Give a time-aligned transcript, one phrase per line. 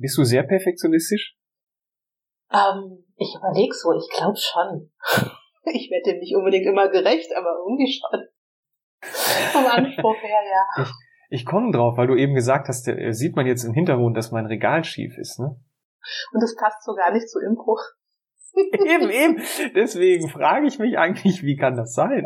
[0.00, 1.36] Bist du sehr perfektionistisch?
[2.50, 4.90] Ähm, ich überlege so, ich glaube schon.
[5.72, 8.24] Ich werde dem nicht unbedingt immer gerecht, aber irgendwie schon.
[9.52, 10.82] Vom Anspruch her, ja.
[10.82, 10.90] Ich,
[11.40, 14.32] ich komme drauf, weil du eben gesagt hast, äh, sieht man jetzt im Hintergrund, dass
[14.32, 15.60] mein Regal schief ist, ne?
[16.32, 17.76] Und das passt so gar nicht zu Impro.
[18.54, 19.42] eben, eben.
[19.74, 22.24] Deswegen frage ich mich eigentlich, wie kann das sein?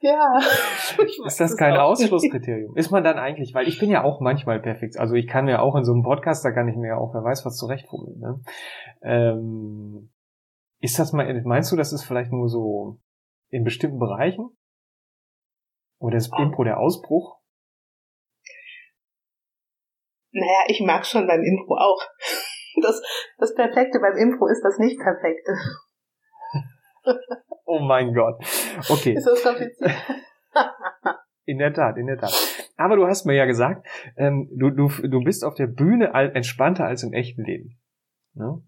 [0.00, 0.38] Ja.
[1.26, 2.76] Ist das kein Ausschlusskriterium?
[2.76, 4.96] Ist man dann eigentlich, weil ich bin ja auch manchmal perfekt.
[4.98, 7.14] Also ich kann ja auch in so einem Podcast, da kann ich mir ja auch,
[7.14, 8.18] wer weiß, was zurechtfummeln.
[8.20, 8.40] Ne?
[9.02, 10.10] Ähm,
[10.80, 12.98] ist das mal, meinst du, das ist vielleicht nur so
[13.48, 14.50] in bestimmten Bereichen?
[15.98, 16.42] Oder ist oh.
[16.42, 17.40] Impro der Ausbruch?
[20.30, 22.02] Naja, ich mag schon beim Impro auch.
[22.80, 23.02] Das,
[23.38, 25.50] das Perfekte beim Impro ist das Nicht-Perfekte.
[27.64, 28.42] oh mein Gott.
[28.88, 29.14] Okay.
[29.14, 29.90] Ist das kompliziert?
[31.44, 32.32] In der Tat, in der Tat.
[32.76, 33.86] Aber du hast mir ja gesagt,
[34.16, 37.78] ähm, du, du, du bist auf der Bühne entspannter als im echten Leben.
[38.34, 38.62] Ne?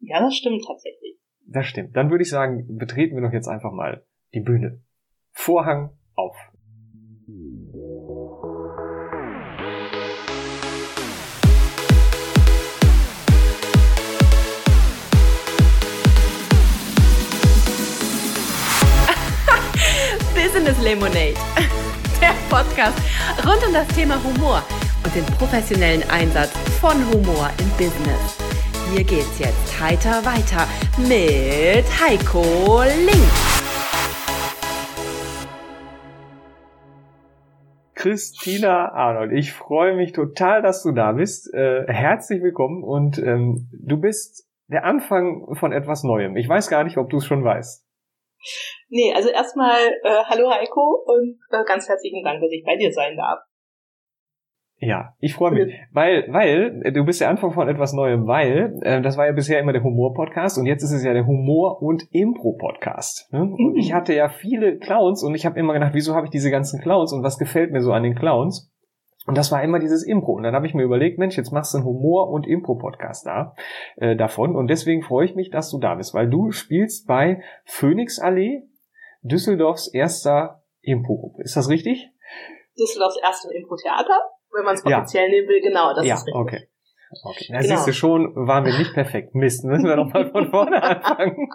[0.00, 1.18] Ja, das stimmt tatsächlich.
[1.46, 1.96] Das stimmt.
[1.96, 4.82] Dann würde ich sagen, betreten wir doch jetzt einfach mal die Bühne.
[5.32, 6.36] Vorhang auf.
[20.66, 21.34] Business Lemonade.
[22.20, 22.98] Der Podcast
[23.46, 24.64] rund um das Thema Humor
[25.04, 26.50] und den professionellen Einsatz
[26.80, 28.36] von Humor im Business.
[28.92, 30.66] Hier geht's jetzt heiter weiter
[30.98, 33.30] mit Heiko Link.
[37.94, 41.52] Christina Arnold, ich freue mich total, dass du da bist.
[41.54, 46.36] Äh, herzlich willkommen und ähm, du bist der Anfang von etwas Neuem.
[46.36, 47.85] Ich weiß gar nicht, ob du es schon weißt.
[48.88, 52.92] Nee, also erstmal äh, hallo Heiko und äh, ganz herzlichen Dank, dass ich bei dir
[52.92, 53.40] sein darf.
[54.78, 58.78] Ja, ich freue mich, weil, weil äh, du bist der Anfang von etwas Neuem, weil
[58.82, 61.80] äh, das war ja bisher immer der Humor-Podcast und jetzt ist es ja der Humor-
[61.80, 63.32] und Impro-Podcast.
[63.32, 63.40] Ne?
[63.40, 63.76] Und mhm.
[63.76, 66.82] ich hatte ja viele Clowns und ich habe immer gedacht, wieso habe ich diese ganzen
[66.82, 68.70] Clowns und was gefällt mir so an den Clowns?
[69.26, 70.32] Und das war immer dieses Impro.
[70.32, 73.54] Und dann habe ich mir überlegt, Mensch, jetzt machst du einen Humor- und Impro-Podcast da
[73.96, 74.54] äh, davon.
[74.54, 78.62] Und deswegen freue ich mich, dass du da bist, weil du spielst bei Phoenix Allee,
[79.22, 81.42] Düsseldorfs erster Impro-Gruppe.
[81.42, 82.08] Ist das richtig?
[82.78, 84.20] Düsseldorfs erstem Impro-Theater,
[84.54, 85.30] wenn man es offiziell ja.
[85.30, 86.40] nehmen will, genau, das ja, ist richtig.
[86.40, 86.68] Okay.
[87.24, 87.74] Okay, da genau.
[87.74, 89.34] siehst du schon, waren wir nicht perfekt.
[89.34, 91.48] Mist, müssen wir noch mal von vorne anfangen.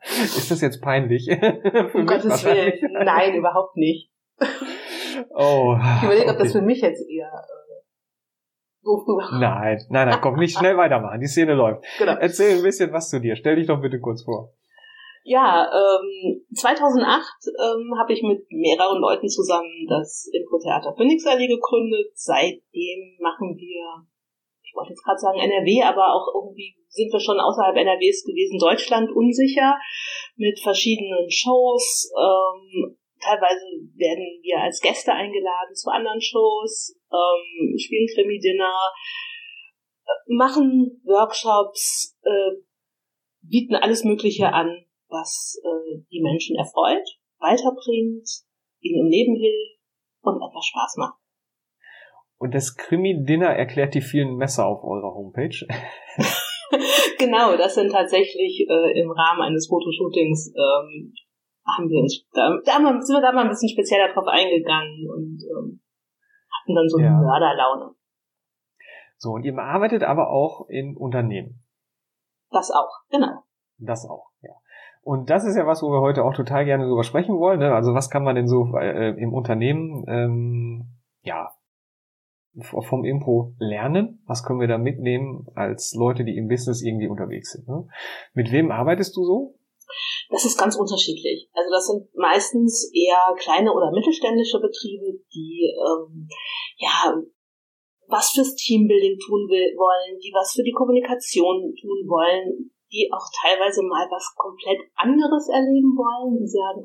[0.00, 1.28] ist das jetzt peinlich?
[1.94, 3.04] um Gottes Willen.
[3.04, 4.10] Nein, überhaupt nicht.
[5.30, 6.32] Oh, ich überlege, okay.
[6.32, 7.82] ob das für mich jetzt eher äh,
[8.82, 11.20] doof gemacht Nein, nein, nein, komm, nicht schnell weitermachen.
[11.20, 11.84] Die Szene läuft.
[11.98, 12.16] Genau.
[12.18, 13.36] Erzähl ein bisschen was zu dir.
[13.36, 14.54] Stell dich doch bitte kurz vor.
[15.22, 22.12] Ja, ähm, 2008 ähm, habe ich mit mehreren Leuten zusammen das Impro-Theater Phoenix Allee gegründet.
[22.14, 24.06] Seitdem machen wir,
[24.62, 28.58] ich wollte jetzt gerade sagen NRW, aber auch irgendwie sind wir schon außerhalb NRWs gewesen,
[28.58, 29.78] Deutschland unsicher,
[30.36, 32.10] mit verschiedenen Shows.
[32.16, 33.64] Ähm, teilweise
[33.94, 38.74] werden wir als Gäste eingeladen zu anderen Shows, ähm, spielen Krimi-Dinner,
[40.04, 42.62] äh, machen Workshops, äh,
[43.42, 47.06] bieten alles Mögliche an, was äh, die Menschen erfreut,
[47.38, 48.28] weiterbringt,
[48.80, 49.80] ihnen im Leben hilft
[50.22, 51.18] und etwas Spaß macht.
[52.38, 55.66] Und das Krimi-Dinner erklärt die vielen Messer auf eurer Homepage.
[57.18, 61.12] genau, das sind tatsächlich äh, im Rahmen eines Fotoshootings ähm,
[61.76, 65.38] haben wir uns, da, da sind wir da mal ein bisschen spezieller drauf eingegangen und
[65.42, 65.80] ähm,
[66.50, 67.20] hatten dann so eine ja.
[67.20, 67.94] Mörderlaune.
[69.16, 71.62] So, und ihr arbeitet aber auch in Unternehmen.
[72.50, 73.44] Das auch, genau.
[73.78, 74.54] Das auch, ja.
[75.02, 77.60] Und das ist ja was, wo wir heute auch total gerne drüber sprechen wollen.
[77.60, 77.74] Ne?
[77.74, 80.88] Also was kann man denn so äh, im Unternehmen ähm,
[81.22, 81.50] ja
[82.62, 84.22] vom Impro lernen?
[84.26, 87.68] Was können wir da mitnehmen als Leute, die im Business irgendwie unterwegs sind?
[87.68, 87.86] Ne?
[88.34, 89.54] Mit wem arbeitest du so?
[90.30, 91.48] Das ist ganz unterschiedlich.
[91.52, 96.28] Also das sind meistens eher kleine oder mittelständische Betriebe, die ähm,
[96.78, 97.14] ja
[98.10, 103.26] was fürs Teambuilding tun will, wollen, die was für die Kommunikation tun wollen, die auch
[103.38, 106.82] teilweise mal was komplett anderes erleben wollen, die sagen,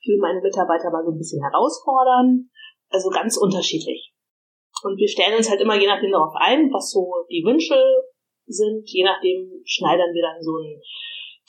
[0.00, 2.50] ich will meine Mitarbeiter mal so ein bisschen herausfordern.
[2.90, 4.12] Also ganz unterschiedlich.
[4.82, 7.78] Und wir stellen uns halt immer je nachdem darauf ein, was so die Wünsche
[8.46, 8.82] sind.
[8.86, 10.80] Je nachdem schneidern wir dann so ein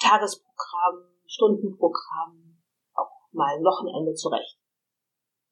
[0.04, 2.60] Tagesprogramm, Stundenprogramm,
[2.94, 4.58] auch mal ein Wochenende zurecht.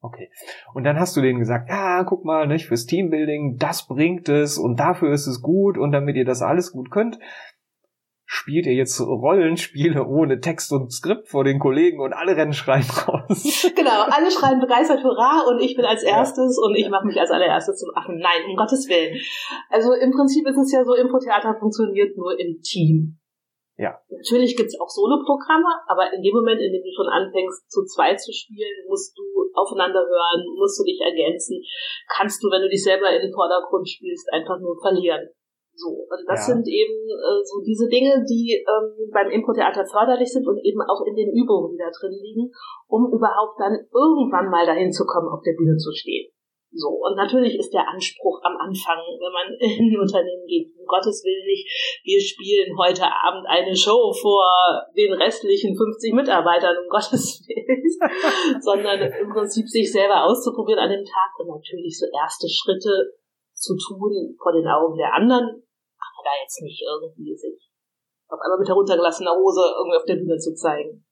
[0.01, 0.31] Okay.
[0.73, 4.57] Und dann hast du denen gesagt, ja, guck mal, nicht fürs Teambuilding, das bringt es
[4.57, 7.19] und dafür ist es gut und damit ihr das alles gut könnt,
[8.25, 12.89] spielt ihr jetzt Rollenspiele ohne Text und Skript vor den Kollegen und alle rennen schreien
[12.89, 13.43] raus.
[13.75, 16.67] Genau, alle schreien begeistert Hurra und ich bin als erstes ja.
[16.67, 18.17] und ich mache mich als allererstes zum Affen.
[18.17, 19.19] Nein, um Gottes Willen.
[19.69, 23.20] Also im Prinzip ist es ja so, Impro-Theater funktioniert nur im Team.
[23.77, 23.97] Ja.
[24.09, 28.19] Natürlich gibt's auch Solo-Programme, aber in dem Moment, in dem du schon anfängst, zu zweit
[28.19, 29.23] zu spielen, musst du
[29.53, 31.63] aufeinander hören, musst du dich ergänzen,
[32.07, 35.29] kannst du, wenn du dich selber in den Vordergrund spielst, einfach nur verlieren.
[35.73, 36.53] So, und das ja.
[36.53, 41.01] sind eben äh, so diese Dinge, die ähm, beim Impro-Theater förderlich sind und eben auch
[41.07, 42.51] in den Übungen, die da drin liegen,
[42.87, 46.29] um überhaupt dann irgendwann mal dahin zu kommen, auf der Bühne zu stehen.
[46.71, 50.87] So, und natürlich ist der Anspruch am Anfang, wenn man in ein Unternehmen geht, um
[50.87, 51.67] Gottes Willen nicht,
[52.03, 54.47] wir spielen heute Abend eine Show vor
[54.95, 61.03] den restlichen 50 Mitarbeitern, um Gottes Willen, sondern im Prinzip sich selber auszuprobieren an dem
[61.03, 63.19] Tag und natürlich so erste Schritte
[63.51, 65.43] zu tun vor den Augen der anderen,
[65.99, 67.67] aber da jetzt nicht irgendwie sich
[68.31, 71.03] auf einmal mit heruntergelassener Hose irgendwie auf der Bühne zu zeigen.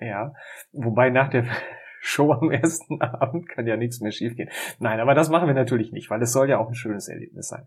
[0.00, 0.32] Ja,
[0.72, 1.44] wobei nach der
[2.00, 4.50] Show am ersten Abend kann ja nichts mehr schiefgehen.
[4.78, 7.48] Nein, aber das machen wir natürlich nicht, weil es soll ja auch ein schönes Erlebnis
[7.48, 7.66] sein.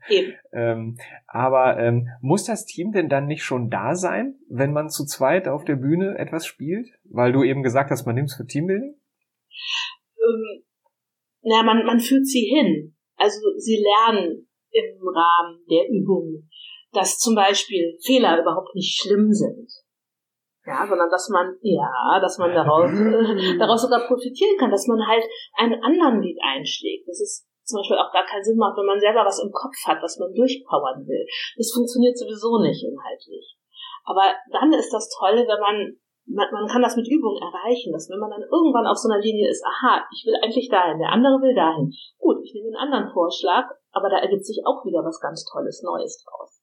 [0.51, 0.98] Ähm,
[1.28, 5.48] aber ähm, muss das Team denn dann nicht schon da sein, wenn man zu zweit
[5.48, 6.88] auf der Bühne etwas spielt?
[7.06, 8.95] Weil du eben gesagt hast, man nimmt es für Teambuilding?
[10.18, 10.63] Ähm,
[11.44, 12.95] na, man, man führt sie hin.
[13.18, 16.50] Also sie lernen im Rahmen der Übungen,
[16.92, 19.69] dass zum Beispiel Fehler überhaupt nicht schlimm sind.
[20.66, 22.92] Ja, sondern dass man, ja, dass man daraus,
[23.60, 25.24] daraus sogar profitieren kann, dass man halt
[25.58, 27.08] einen anderen Weg einschlägt.
[27.08, 29.74] Das ist zum Beispiel auch gar keinen Sinn macht, wenn man selber was im Kopf
[29.88, 31.25] hat, was man durchpowern will.
[31.58, 33.58] Das funktioniert sowieso nicht inhaltlich.
[34.06, 35.78] Aber dann ist das Tolle, wenn man,
[36.30, 39.22] man, man kann das mit Übung erreichen, dass wenn man dann irgendwann auf so einer
[39.22, 41.90] Linie ist, aha, ich will eigentlich dahin, der andere will dahin.
[42.18, 45.81] Gut, ich nehme einen anderen Vorschlag, aber da ergibt sich auch wieder was ganz Tolles
[45.81, 46.62] Neues draus.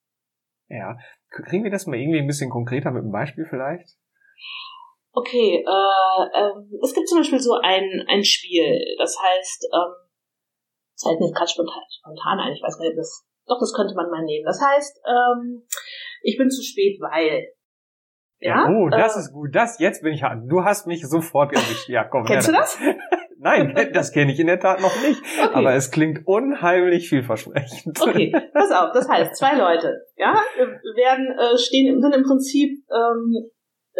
[0.69, 0.95] Ja,
[1.29, 3.97] Kriegen wir das mal irgendwie ein bisschen konkreter mit einem Beispiel vielleicht?
[5.11, 6.53] Okay, äh, äh,
[6.83, 9.93] es gibt zum Beispiel so ein, ein Spiel, das heißt, ähm,
[10.93, 13.59] das fällt mir jetzt gerade spontan, spontan ein, ich weiß gar nicht, ob das, doch,
[13.59, 14.45] das könnte man mal nehmen.
[14.45, 15.63] Das heißt, ähm,
[16.21, 17.47] ich bin zu spät, weil.
[18.39, 19.53] Ja, oh, das äh, ist gut.
[19.53, 20.47] Das, jetzt bin ich an.
[20.47, 21.89] Du hast mich sofort erwischt.
[21.89, 22.25] Ja, komm.
[22.25, 22.77] Kennst ja, du das?
[23.39, 25.21] Nein, das kenne ich in der Tat noch nicht.
[25.21, 25.53] Okay.
[25.53, 27.97] Aber es klingt unheimlich vielversprechend.
[28.09, 28.91] Okay, pass auf.
[28.93, 30.33] Das heißt, zwei Leute, ja,
[30.95, 33.49] werden äh, stehen, sind im Prinzip ähm,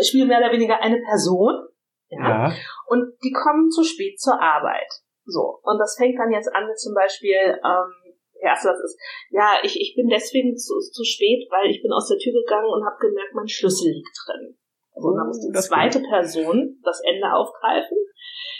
[0.02, 1.68] spielen mehr oder weniger eine Person,
[2.10, 2.54] ja, ja,
[2.88, 4.90] und die kommen zu spät zur Arbeit.
[5.26, 8.98] So und das fängt dann jetzt an mit zum Beispiel ähm, erste das ist,
[9.30, 12.68] ja, ich, ich bin deswegen zu, zu spät, weil ich bin aus der Tür gegangen
[12.68, 14.58] und habe gemerkt, mein Schlüssel liegt drin.
[14.96, 17.98] Also dann muss die zweite Person das Ende aufgreifen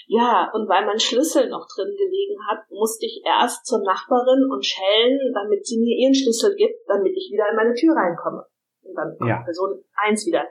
[0.08, 4.66] ja, und weil mein Schlüssel noch drin gelegen hat, musste ich erst zur Nachbarin und
[4.66, 8.44] schellen, damit sie mir ihren Schlüssel gibt, damit ich wieder in meine Tür reinkomme.
[8.82, 9.44] Und dann kommt ja.
[9.44, 10.44] Person eins wieder.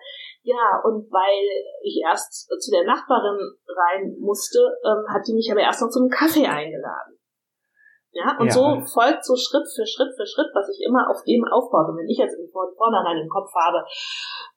[0.43, 1.45] Ja, und weil
[1.83, 3.37] ich erst zu der Nachbarin
[3.67, 7.19] rein musste, ähm, hat die mich aber erst noch zum Kaffee eingeladen.
[8.13, 8.53] Ja, und ja.
[8.53, 11.93] so folgt so Schritt für Schritt für Schritt, was ich immer auf dem aufbaue.
[11.93, 13.85] Und wenn ich jetzt von vornherein im Kopf habe,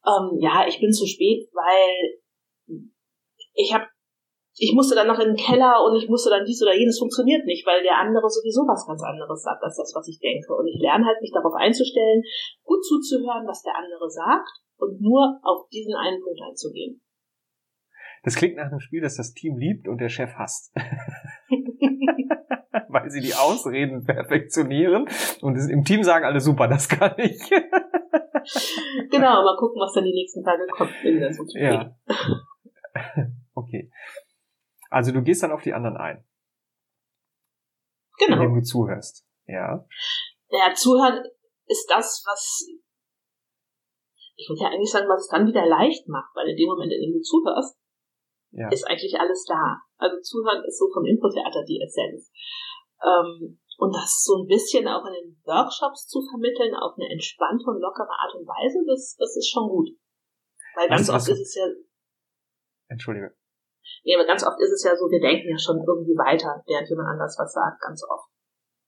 [0.08, 2.22] ähm, ja, ich bin zu spät, weil
[3.54, 3.86] ich habe
[4.62, 7.46] ich musste dann noch in den Keller und ich musste dann dies oder jenes funktioniert
[7.50, 10.54] nicht, weil der andere sowieso was ganz anderes sagt als das, was ich denke.
[10.54, 12.22] Und ich lerne halt mich darauf einzustellen,
[12.62, 17.02] gut zuzuhören, was der andere sagt und nur auf diesen einen Punkt einzugehen.
[18.22, 20.72] Das klingt nach einem Spiel, das das Team liebt und der Chef hasst.
[22.88, 25.08] weil sie die Ausreden perfektionieren
[25.42, 27.50] und im Team sagen alle super, das kann ich.
[29.10, 31.96] genau, mal gucken, was dann die nächsten Tage kommt, wenn das so Ja.
[33.54, 33.92] Okay.
[34.92, 36.28] Also du gehst dann auf die anderen ein.
[38.20, 38.36] Genau.
[38.36, 39.26] Indem du zuhörst.
[39.48, 39.88] Ja.
[40.50, 41.24] Ja, zuhören
[41.66, 42.68] ist das, was
[44.42, 46.92] ich würde ja eigentlich sagen, was es dann wieder leicht macht, weil in dem Moment,
[46.92, 47.78] in dem du zuhörst,
[48.52, 48.68] ja.
[48.70, 49.78] ist eigentlich alles da.
[49.98, 52.34] Also zuhören ist so vom Infotheater die Essenz.
[53.06, 57.66] Ähm, und das so ein bisschen auch in den Workshops zu vermitteln, auf eine entspannte
[57.66, 59.90] und lockere Art und Weise, das, das ist schon gut.
[60.76, 61.66] Weil ganz oft ist es ja.
[62.90, 63.38] Entschuldige.
[64.04, 66.90] Nee, aber ganz oft ist es ja so, wir denken ja schon irgendwie weiter, während
[66.90, 68.30] jemand anders was sagt, ganz oft.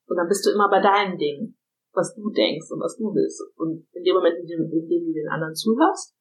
[0.07, 1.57] Und dann bist du immer bei deinen Dingen,
[1.93, 3.41] was du denkst und was du willst.
[3.55, 6.15] Und in dem Moment, in dem, in dem du den anderen zuhörst,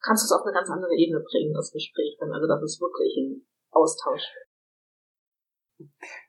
[0.00, 2.32] kannst du es auf eine ganz andere Ebene bringen, das Gespräch dann.
[2.32, 4.22] Also das ist wirklich ein Austausch.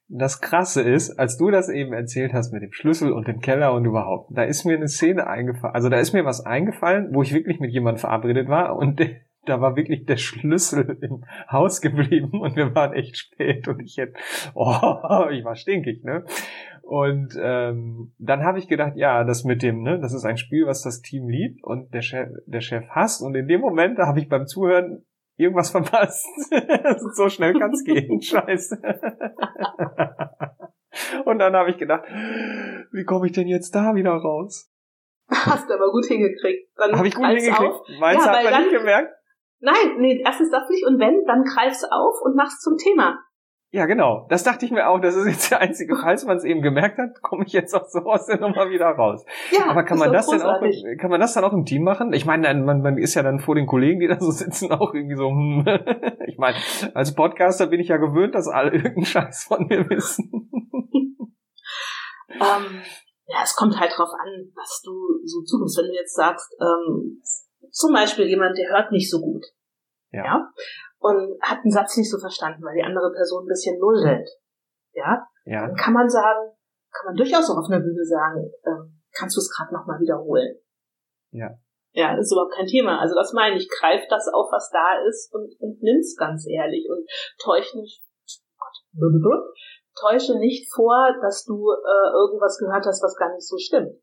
[0.08, 3.74] Das Krasse ist, als du das eben erzählt hast mit dem Schlüssel und dem Keller
[3.74, 7.22] und überhaupt, da ist mir eine Szene eingefallen, also da ist mir was eingefallen, wo
[7.22, 9.00] ich wirklich mit jemandem verabredet war und
[9.46, 13.98] da war wirklich der Schlüssel im Haus geblieben und wir waren echt spät und ich
[13.98, 14.14] hätte,
[14.54, 16.26] oh, ich war stinkig, ne?
[16.84, 20.66] Und ähm, dann habe ich gedacht, ja, das mit dem, ne, das ist ein Spiel,
[20.66, 23.22] was das Team liebt und der Chef, der Chef hasst.
[23.22, 25.06] Und in dem Moment habe ich beim Zuhören
[25.38, 26.26] irgendwas verpasst.
[27.14, 28.20] so schnell kann es gehen.
[28.22, 28.82] Scheiße.
[31.26, 32.06] und dann habe ich gedacht,
[32.92, 34.72] wie komme ich denn jetzt da wieder raus?
[35.30, 36.72] Hast du aber gut hingekriegt.
[36.80, 37.60] Habe ich gut hingekriegt?
[37.60, 37.82] Auf.
[38.00, 39.14] Meinst ja, hat man nicht gemerkt?
[39.60, 40.86] Nein, nee, erstens das nicht.
[40.86, 43.20] Und wenn, dann greifst auf und machst zum Thema.
[43.72, 44.26] Ja, genau.
[44.30, 45.00] Das dachte ich mir auch.
[45.00, 47.86] Das ist jetzt der einzige, falls man es eben gemerkt hat, komme ich jetzt auch
[47.88, 49.24] so aus der Nummer wieder raus.
[49.52, 50.60] Ja, Aber kann man das denn auch,
[51.00, 52.14] kann man das dann auch im Team machen?
[52.14, 54.94] Ich meine, man, man ist ja dann vor den Kollegen, die da so sitzen, auch
[54.94, 55.66] irgendwie so, hm.
[56.28, 56.58] ich meine,
[56.96, 60.32] als Podcaster bin ich ja gewöhnt, dass alle irgendeinen Scheiß von mir wissen.
[62.32, 62.82] ähm,
[63.28, 64.92] ja, es kommt halt drauf an, was du
[65.26, 65.78] so tust.
[65.78, 67.22] Wenn du jetzt sagst, ähm,
[67.72, 69.46] zum Beispiel jemand, der hört nicht so gut.
[70.12, 70.24] Ja.
[70.24, 70.54] ja
[71.00, 74.30] und hat einen Satz nicht so verstanden, weil die andere Person ein bisschen nuddelt.
[74.94, 75.26] Ja?
[75.46, 75.68] ja.
[75.68, 76.52] Dann kann man sagen,
[76.92, 80.60] kann man durchaus auch auf einer Bühne sagen, ähm, kannst du es gerade nochmal wiederholen?
[81.32, 81.56] Ja.
[81.92, 83.00] Ja, das ist überhaupt kein Thema.
[83.00, 86.86] Also das meine ich, greif das auf, was da ist und, und nimm's ganz ehrlich
[86.90, 87.08] und
[87.42, 88.04] täusch nicht,
[90.00, 93.96] täusche nicht vor, dass du äh, irgendwas gehört hast, was gar nicht so stimmt.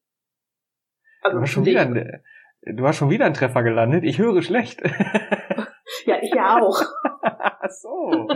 [1.23, 2.23] Also hast schon wieder ein,
[2.66, 4.04] du hast schon wieder einen Treffer gelandet.
[4.04, 4.82] Ich höre schlecht.
[6.04, 6.82] Ja, ich ja auch.
[7.23, 8.28] Ach so.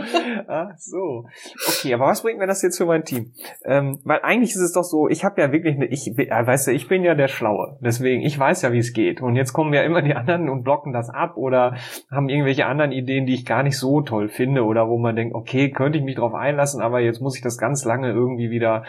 [0.47, 1.25] Ach so.
[1.67, 3.33] Okay, aber was bringt mir das jetzt für mein Team?
[3.63, 6.67] Ähm, weil eigentlich ist es doch so, ich habe ja wirklich eine, ich äh, weißt
[6.67, 7.77] du, ich bin ja der Schlaue.
[7.81, 9.21] Deswegen, ich weiß ja, wie es geht.
[9.21, 11.75] Und jetzt kommen ja immer die anderen und blocken das ab oder
[12.09, 15.35] haben irgendwelche anderen Ideen, die ich gar nicht so toll finde oder wo man denkt,
[15.35, 18.83] okay, könnte ich mich drauf einlassen, aber jetzt muss ich das ganz lange irgendwie wieder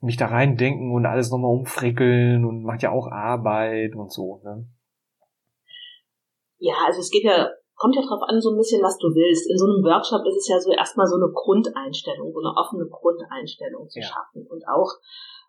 [0.00, 4.40] mich da reindenken und alles nochmal umfrickeln und macht ja auch Arbeit und so.
[4.44, 4.66] Ne?
[6.58, 9.50] Ja, also es geht ja kommt ja drauf an, so ein bisschen, was du willst.
[9.50, 12.86] In so einem Workshop ist es ja so erstmal so eine Grundeinstellung, so eine offene
[12.86, 14.06] Grundeinstellung zu ja.
[14.06, 14.90] schaffen und auch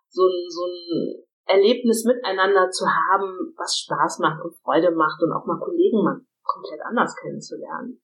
[0.10, 5.32] so ein, so ein Erlebnis miteinander zu haben, was Spaß macht und Freude macht und
[5.32, 8.02] auch mal Kollegen mal komplett anders kennenzulernen.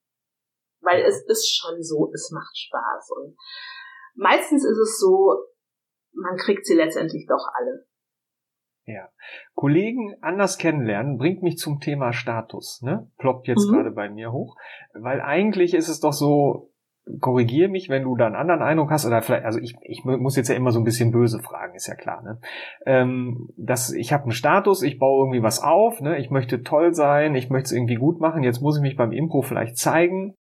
[0.81, 3.37] Weil es ist schon so, es macht Spaß und
[4.15, 5.45] meistens ist es so,
[6.13, 7.85] man kriegt sie letztendlich doch alle.
[8.85, 9.09] Ja.
[9.53, 13.09] Kollegen anders kennenlernen bringt mich zum Thema Status, ne?
[13.17, 13.75] Ploppt jetzt mhm.
[13.75, 14.55] gerade bei mir hoch.
[14.93, 16.71] Weil eigentlich ist es doch so,
[17.19, 20.35] korrigier mich, wenn du da einen anderen Eindruck hast, oder vielleicht, also ich, ich muss
[20.35, 22.39] jetzt ja immer so ein bisschen böse fragen, ist ja klar, ne?
[22.85, 26.17] Ähm, dass ich habe einen Status, ich baue irgendwie was auf, ne?
[26.19, 29.11] Ich möchte toll sein, ich möchte es irgendwie gut machen, jetzt muss ich mich beim
[29.11, 30.35] Impro vielleicht zeigen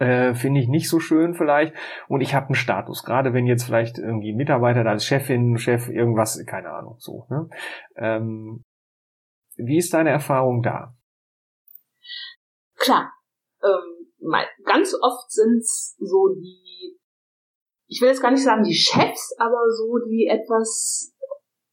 [0.00, 1.74] äh, finde ich nicht so schön vielleicht.
[2.08, 5.88] Und ich habe einen Status, gerade wenn jetzt vielleicht irgendwie Mitarbeiter da als Chefin, Chef,
[5.88, 7.26] irgendwas, keine Ahnung, so.
[7.28, 7.48] Ne?
[7.96, 8.64] Ähm,
[9.56, 10.94] wie ist deine Erfahrung da?
[12.76, 13.12] Klar,
[13.62, 16.98] ähm, ganz oft sind's so die,
[17.86, 21.14] ich will jetzt gar nicht sagen die Chefs, aber so die etwas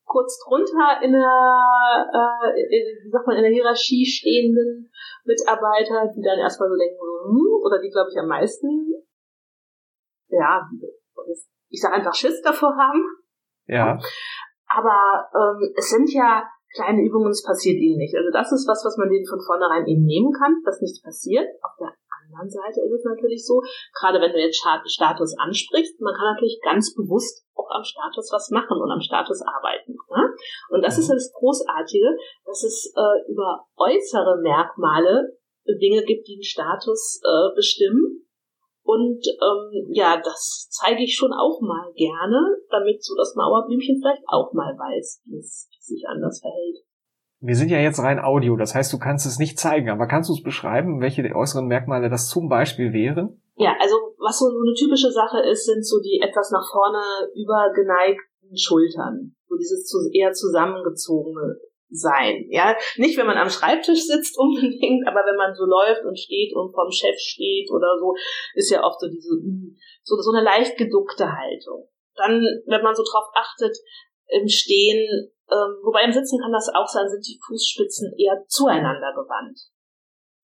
[0.03, 4.91] kurz drunter in der, äh, wie sagt man, in der Hierarchie stehenden
[5.27, 8.96] Mitarbeiter, die dann erstmal so denken, hm, oder die, glaube ich, am meisten,
[10.29, 10.63] ja,
[11.69, 13.03] ich sage einfach Schiss davor haben.
[13.67, 14.00] Ja.
[14.67, 16.43] Aber ähm, es sind ja
[16.74, 18.15] kleine Übungen, es passiert ihnen nicht.
[18.15, 21.48] Also das ist was, was man denen von vornherein eben nehmen kann, dass nichts passiert.
[21.62, 21.93] Auf der
[22.34, 23.62] anderen Seite ist es natürlich so,
[23.93, 28.50] gerade wenn du jetzt Status ansprichst, man kann natürlich ganz bewusst auch am Status was
[28.51, 29.96] machen und am Status arbeiten.
[30.10, 30.24] Ne?
[30.69, 31.15] Und das ist mhm.
[31.15, 35.38] das Großartige, dass es äh, über äußere Merkmale
[35.75, 38.24] Dinge gibt, die den Status äh, bestimmen.
[38.84, 44.24] Und ähm, ja, das zeige ich schon auch mal gerne, damit so das Mauerblümchen vielleicht
[44.27, 46.87] auch mal weiß, wie es sich anders verhält.
[47.39, 50.29] Wir sind ja jetzt rein Audio, das heißt, du kannst es nicht zeigen, aber kannst
[50.29, 53.41] du es beschreiben, welche der äußeren Merkmale das zum Beispiel wären?
[53.56, 57.01] Ja, also was so eine typische Sache ist, sind so die etwas nach vorne
[57.36, 59.36] übergeneigten Schultern.
[59.48, 61.58] So dieses eher zusammengezogene
[61.89, 62.46] sein.
[62.50, 66.53] Ja, nicht wenn man am Schreibtisch sitzt unbedingt, aber wenn man so läuft und steht
[66.56, 68.13] und vom Chef steht oder so,
[68.56, 69.39] ist ja oft so diese,
[70.03, 71.88] so, so eine leicht geduckte Haltung.
[72.15, 73.77] Dann, wenn man so drauf achtet,
[74.27, 79.15] im Stehen ähm, wobei im Sitzen kann das auch sein, sind die Fußspitzen eher zueinander
[79.15, 79.55] gewandt.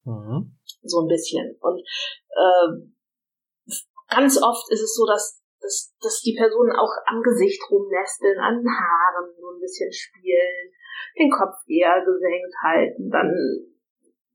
[0.07, 0.55] Mhm.
[0.83, 1.57] So ein bisschen.
[1.59, 1.83] Und
[2.31, 2.67] äh,
[4.07, 8.63] ganz oft ist es so, dass, dass, dass die Personen auch am Gesicht rumnesteln, an
[8.63, 10.71] den Haaren so ein bisschen spielen,
[11.19, 13.31] den Kopf eher gesenkt halten, dann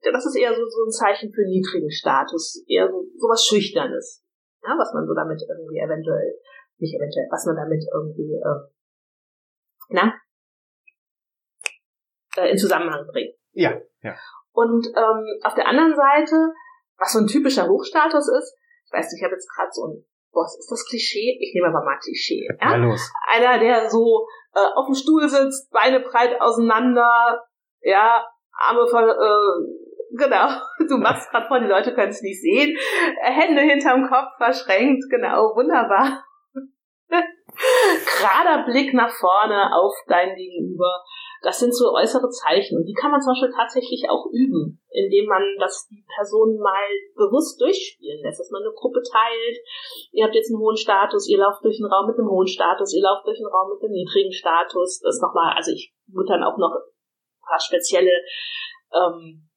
[0.01, 4.23] das ist eher so, so ein Zeichen für niedrigen Status, eher so, so was Schüchternes,
[4.63, 6.39] ja, was man so damit irgendwie eventuell,
[6.79, 8.63] nicht eventuell, was man damit irgendwie, äh,
[9.89, 10.15] na,
[12.37, 13.35] äh, in Zusammenhang bringen.
[13.53, 14.17] Ja, ja.
[14.53, 16.53] Und ähm, auf der anderen Seite,
[16.99, 20.05] was so ein typischer Hochstatus ist, ich weiß nicht, ich habe jetzt gerade so ein
[20.33, 21.39] was ist das Klischee?
[21.41, 22.47] Ich nehme aber mal Klischee.
[22.61, 22.77] Ja?
[22.77, 23.11] los.
[23.29, 27.43] Einer, der so äh, auf dem Stuhl sitzt, Beine breit auseinander,
[27.81, 30.49] ja, Arme voll, äh, genau,
[30.89, 32.77] du machst gerade vor, die Leute können es nicht sehen,
[33.21, 36.25] Hände hinterm Kopf verschränkt, genau, wunderbar.
[38.07, 41.03] Gerader Blick nach vorne auf dein Gegenüber.
[41.43, 42.79] Das sind so äußere Zeichen.
[42.79, 46.87] Und die kann man zum Beispiel tatsächlich auch üben, indem man das die Person mal
[47.15, 49.59] bewusst durchspielen lässt, dass man eine Gruppe teilt.
[50.13, 52.95] Ihr habt jetzt einen hohen Status, ihr lauft durch einen Raum mit einem hohen Status,
[52.95, 55.01] ihr lauft durch einen Raum mit einem niedrigen Status.
[55.01, 58.15] Das nochmal, also ich würde dann auch noch ein paar spezielle
[58.95, 59.49] ähm,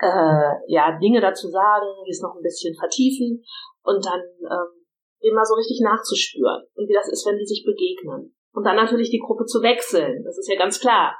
[0.00, 3.42] äh, ja, Dinge dazu sagen, die es noch ein bisschen vertiefen
[3.82, 4.77] und dann ähm,
[5.20, 8.34] immer so richtig nachzuspüren und wie das ist, wenn die sich begegnen.
[8.52, 11.14] Und dann natürlich die Gruppe zu wechseln, das ist ja ganz klar.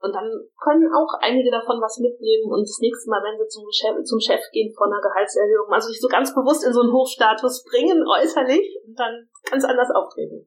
[0.00, 0.28] Und dann
[0.60, 4.20] können auch einige davon was mitnehmen und das nächste Mal, wenn sie zum Chef, zum
[4.20, 8.04] Chef gehen von einer Gehaltserhöhung, also sich so ganz bewusst in so einen Hochstatus bringen,
[8.04, 10.46] äußerlich, und dann ganz anders auftreten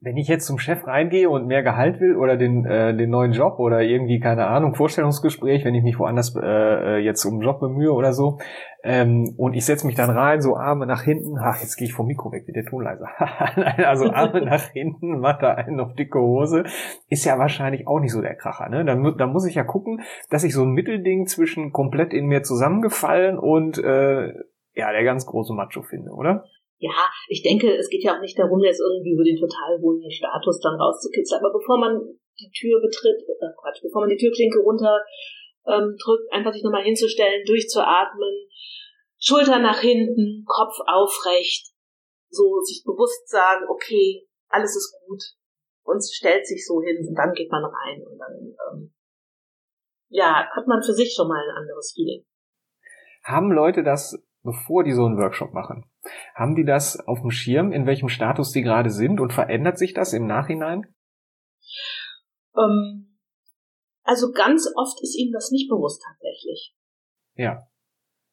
[0.00, 3.32] wenn ich jetzt zum Chef reingehe und mehr Gehalt will oder den, äh, den neuen
[3.32, 7.42] Job oder irgendwie, keine Ahnung, Vorstellungsgespräch, wenn ich mich woanders äh, äh jetzt um einen
[7.42, 8.38] Job bemühe oder so,
[8.84, 11.94] ähm, und ich setze mich dann rein, so Arme nach hinten, ach, jetzt gehe ich
[11.94, 13.08] vom Mikro weg, wie der Ton leiser.
[13.88, 16.62] also Arme nach hinten, macht da einen auf dicke Hose,
[17.08, 18.68] ist ja wahrscheinlich auch nicht so der Kracher.
[18.68, 18.84] Ne?
[18.84, 22.44] Dann, dann muss ich ja gucken, dass ich so ein Mittelding zwischen komplett in mir
[22.44, 24.28] zusammengefallen und äh,
[24.74, 26.44] ja, der ganz große Macho finde, oder?
[26.78, 30.02] Ja, ich denke, es geht ja auch nicht darum, jetzt irgendwie über den total hohen
[30.10, 31.42] Status dann rauszukitzeln.
[31.42, 31.98] Aber bevor man
[32.38, 35.02] die Tür betritt, äh Quatsch, bevor man die Türklinke runter
[35.66, 38.46] ähm, drückt, einfach sich nochmal hinzustellen, durchzuatmen,
[39.18, 41.74] Schulter nach hinten, Kopf aufrecht,
[42.30, 45.22] so sich bewusst sagen, okay, alles ist gut
[45.82, 48.94] und stellt sich so hin und dann geht man rein und dann ähm,
[50.10, 52.24] ja, hat man für sich schon mal ein anderes Feeling.
[53.24, 55.84] Haben Leute das bevor die so einen Workshop machen.
[56.34, 59.94] Haben die das auf dem Schirm, in welchem Status die gerade sind und verändert sich
[59.94, 60.82] das im Nachhinein?
[62.56, 63.18] Ähm,
[64.02, 66.74] also ganz oft ist ihnen das nicht bewusst tatsächlich.
[67.34, 67.66] Ja.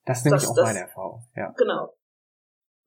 [0.06, 1.28] Das nehme ich auch das, meine Erfahrung.
[1.36, 1.52] Ja.
[1.58, 1.96] Genau.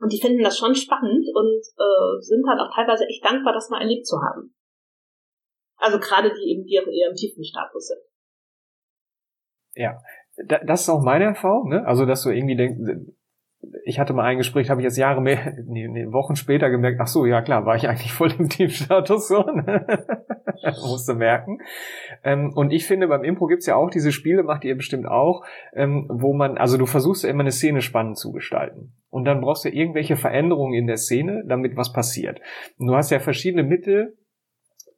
[0.01, 3.69] Und die finden das schon spannend und äh, sind halt auch teilweise echt dankbar, das
[3.69, 4.55] mal erlebt zu haben.
[5.77, 8.01] Also gerade die eben, die eher im tiefen Status sind.
[9.75, 10.01] Ja,
[10.67, 11.85] das ist auch meine Erfahrung, ne?
[11.87, 12.79] Also, dass du irgendwie denkst,
[13.85, 17.01] ich hatte mal ein Gespräch, habe ich jetzt Jahre mehr, nee, nee, Wochen später gemerkt,
[17.01, 19.87] ach so, ja klar, war ich eigentlich voll im Teamstatus so, ne?
[20.83, 21.59] musste merken.
[22.25, 25.45] Ähm, und ich finde, beim Impro gibt's ja auch diese Spiele, macht ihr bestimmt auch,
[25.73, 28.93] ähm, wo man, also du versuchst ja immer eine Szene spannend zu gestalten.
[29.11, 32.41] Und dann brauchst du irgendwelche Veränderungen in der Szene, damit was passiert.
[32.79, 34.17] Und du hast ja verschiedene Mittel,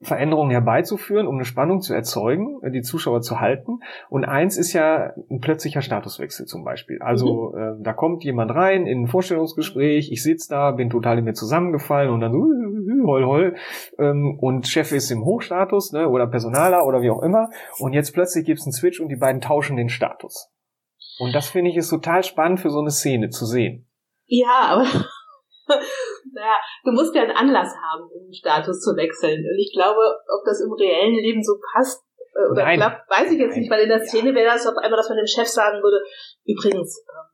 [0.03, 3.81] Veränderungen herbeizuführen, um eine Spannung zu erzeugen, äh, die Zuschauer zu halten.
[4.09, 7.01] Und eins ist ja ein plötzlicher Statuswechsel zum Beispiel.
[7.03, 7.59] Also mhm.
[7.59, 11.35] äh, da kommt jemand rein in ein Vorstellungsgespräch, ich sitze da, bin total in mir
[11.35, 12.47] zusammengefallen und dann so
[13.07, 13.57] hol hol
[13.99, 18.13] ähm, und Chef ist im Hochstatus ne, oder Personaler oder wie auch immer und jetzt
[18.13, 20.51] plötzlich gibt's einen Switch und die beiden tauschen den Status.
[21.19, 23.87] Und das finde ich ist total spannend für so eine Szene zu sehen.
[24.27, 24.87] Ja, aber
[26.33, 29.41] naja, du musst ja einen Anlass haben, um den Status zu wechseln.
[29.41, 32.03] Und ich glaube, ob das im reellen Leben so passt
[32.35, 32.79] äh, oder Nein.
[32.79, 33.61] klappt, weiß ich jetzt Nein.
[33.61, 34.35] nicht, weil in der Szene ja.
[34.35, 36.03] wäre das auf einmal, dass man dem Chef sagen würde,
[36.45, 37.31] übrigens, ähm,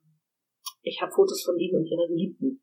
[0.82, 2.62] ich habe Fotos von Ihnen und Ihrer Geliebten.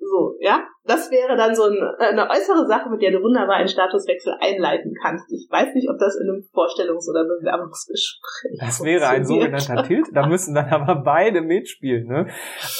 [0.00, 3.68] So, ja, das wäre dann so ein, eine äußere Sache, mit der du wunderbar einen
[3.68, 5.30] Statuswechsel einleiten kannst.
[5.32, 10.06] Ich weiß nicht, ob das in einem Vorstellungs- oder Bewerbungsgespräch Das wäre ein sogenannter Tilt.
[10.14, 12.06] Da müssen dann aber beide mitspielen.
[12.06, 12.28] Ne?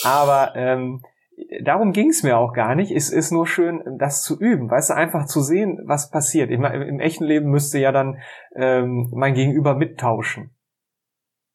[0.04, 1.02] Aber ähm,
[1.62, 2.90] darum ging es mir auch gar nicht.
[2.90, 6.50] Es ist nur schön, das zu üben, weißt du, einfach zu sehen, was passiert.
[6.50, 8.18] Ich meine, im echten Leben müsste ja dann
[8.54, 10.50] ähm, mein Gegenüber mittauschen.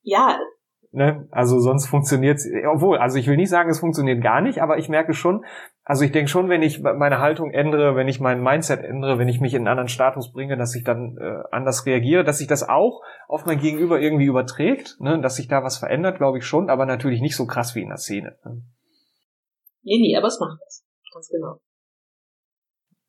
[0.02, 0.38] Ja.
[0.92, 1.28] Ne?
[1.32, 4.78] Also sonst funktioniert es, obwohl, also ich will nicht sagen, es funktioniert gar nicht, aber
[4.78, 5.44] ich merke schon,
[5.84, 9.28] also ich denke schon, wenn ich meine Haltung ändere, wenn ich mein Mindset ändere, wenn
[9.28, 12.48] ich mich in einen anderen Status bringe, dass ich dann äh, anders reagiere, dass sich
[12.48, 15.20] das auch auf mein Gegenüber irgendwie überträgt, ne?
[15.20, 17.90] dass sich da was verändert, glaube ich schon, aber natürlich nicht so krass wie in
[17.90, 18.38] der Szene.
[18.46, 18.62] Ne?
[19.84, 20.84] Nee, nee, aber es macht das.
[21.14, 21.62] Ganz genau.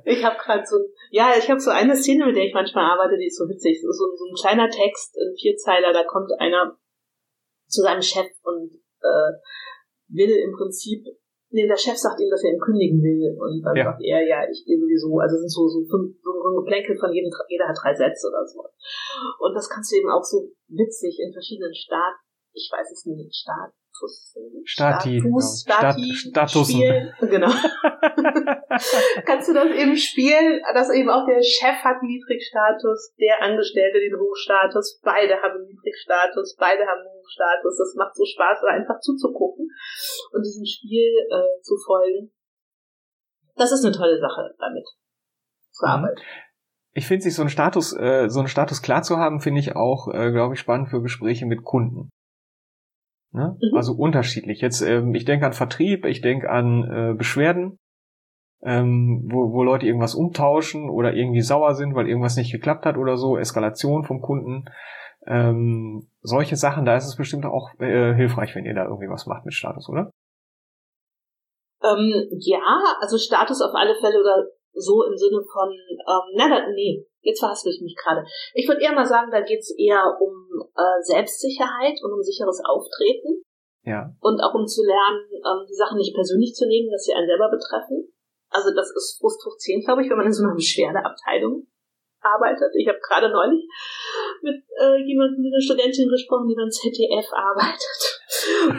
[0.05, 0.77] ich habe gerade so,
[1.11, 3.81] ja, ich habe so eine Szene, mit der ich manchmal arbeite, die ist so witzig.
[3.81, 6.77] So, so ein kleiner Text, ein Vierzeiler, da kommt einer
[7.68, 9.33] zu seinem Chef und äh,
[10.09, 11.05] will im Prinzip,
[11.51, 13.85] nee, der Chef sagt ihm, dass er ihn kündigen will und dann ja.
[13.85, 16.99] sagt er, ja, ich gehe sowieso, also es sind so, so, fünf, so ein Geplänkel
[16.99, 18.64] von jedem, jeder hat drei Sätze oder so.
[19.38, 23.37] Und das kannst du eben auch so witzig in verschiedenen Staaten, ich weiß es nicht,
[23.37, 23.79] Staat, Status.
[24.65, 25.21] Stati.
[25.21, 25.79] Status, genau.
[25.79, 26.81] Stati, Stat Statusen.
[26.81, 27.15] Spiel.
[27.29, 27.51] Genau.
[29.27, 34.19] Kannst du das eben spielen, dass eben auch der Chef hat Niedrigstatus, der Angestellte den
[34.19, 37.77] Hochstatus, beide haben Niedrigstatus, beide haben Hochstatus.
[37.79, 39.69] Das macht so Spaß, einfach zuzugucken
[40.33, 42.31] und diesem Spiel äh, zu folgen.
[43.57, 44.87] Das ist eine tolle Sache damit
[45.73, 45.93] zu Mhm.
[45.93, 46.21] arbeiten.
[46.93, 49.77] Ich finde sich so einen Status, äh, so einen Status klar zu haben, finde ich
[49.77, 52.11] auch, äh, glaube ich, spannend für Gespräche mit Kunden.
[53.33, 53.57] Ne?
[53.61, 53.77] Mhm.
[53.77, 54.61] Also unterschiedlich.
[54.61, 57.79] Jetzt, ähm, ich denke an Vertrieb, ich denke an äh, Beschwerden,
[58.62, 62.97] ähm, wo, wo Leute irgendwas umtauschen oder irgendwie sauer sind, weil irgendwas nicht geklappt hat
[62.97, 64.64] oder so, Eskalation vom Kunden.
[65.27, 69.27] Ähm, solche Sachen, da ist es bestimmt auch äh, hilfreich, wenn ihr da irgendwie was
[69.27, 70.11] macht mit Status, oder?
[71.83, 72.61] Ähm, ja,
[73.01, 74.47] also Status auf alle Fälle oder
[74.79, 78.25] so im Sinne von, ähm, na, da, nee, jetzt verhaspel ich mich gerade.
[78.55, 80.33] Ich würde eher mal sagen, da geht's eher um
[80.77, 83.43] äh, Selbstsicherheit und um sicheres Auftreten
[83.85, 84.11] Ja.
[84.21, 87.27] und auch um zu lernen, ähm, die Sachen nicht persönlich zu nehmen, dass sie einen
[87.29, 88.12] selber betreffen.
[88.51, 91.67] Also das ist Frust hoch 10, glaube ich, wenn man in so einer Beschwerdeabteilung
[92.21, 92.73] arbeitet.
[92.75, 93.62] Ich habe gerade neulich
[94.43, 98.03] mit äh, jemandem, mit einer Studentin gesprochen, die beim ZDF arbeitet.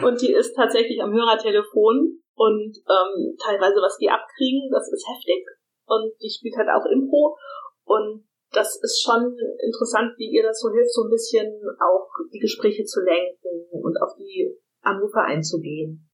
[0.04, 5.44] Und die ist tatsächlich am Hörertelefon und ähm, teilweise, was die abkriegen, das ist heftig.
[5.90, 7.36] Und die spielt halt auch Impro.
[7.84, 11.50] Und das ist schon interessant, wie ihr das so hilft, so ein bisschen
[11.80, 16.08] auch die Gespräche zu lenken und auf die Anrufer einzugehen.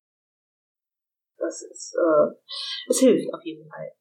[1.38, 2.34] Das ist, äh,
[2.88, 3.92] es hilft auf jeden Fall.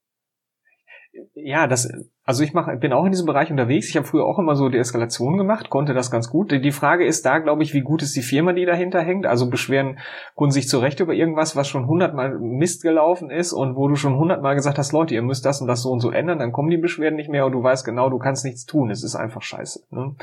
[1.36, 1.88] Ja, das,
[2.26, 3.88] also ich mach, bin auch in diesem Bereich unterwegs.
[3.88, 6.52] Ich habe früher auch immer so die Eskalation gemacht, konnte das ganz gut.
[6.52, 9.28] Die Frage ist da, glaube ich, wie gut ist die Firma, die dahinter hängt?
[9.28, 10.00] Also beschweren
[10.34, 14.18] Kunden sich zurecht über irgendwas, was schon hundertmal Mist gelaufen ist und wo du schon
[14.18, 16.72] hundertmal gesagt hast, Leute, ihr müsst das und das so und so ändern, dann kommen
[16.72, 18.90] die Beschwerden nicht mehr und du weißt genau, du kannst nichts tun.
[18.90, 19.84] Es ist einfach scheiße.
[19.92, 20.16] Ne?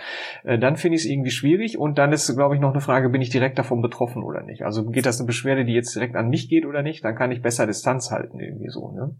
[0.42, 3.10] Äh, Dann finde ich es irgendwie schwierig und dann ist, glaube ich, noch eine Frage,
[3.10, 4.64] bin ich direkt davon betroffen oder nicht?
[4.64, 7.04] Also geht das eine Beschwerde, die jetzt direkt an mich geht oder nicht?
[7.04, 9.14] Dann kann ich besser Distanz halten, irgendwie so, ne?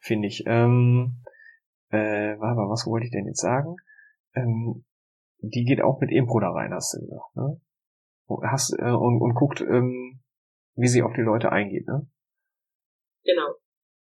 [0.00, 0.44] Finde ich.
[0.46, 1.16] Ähm,
[1.90, 3.76] äh, aber was wollte ich denn jetzt sagen?
[4.34, 4.84] Ähm,
[5.38, 7.60] die geht auch mit Impro da rein, hast du gesagt, ne?
[8.48, 10.20] Hast, äh, und, und guckt, ähm,
[10.74, 12.06] wie sie auf die Leute eingeht, ne?
[13.24, 13.54] Genau.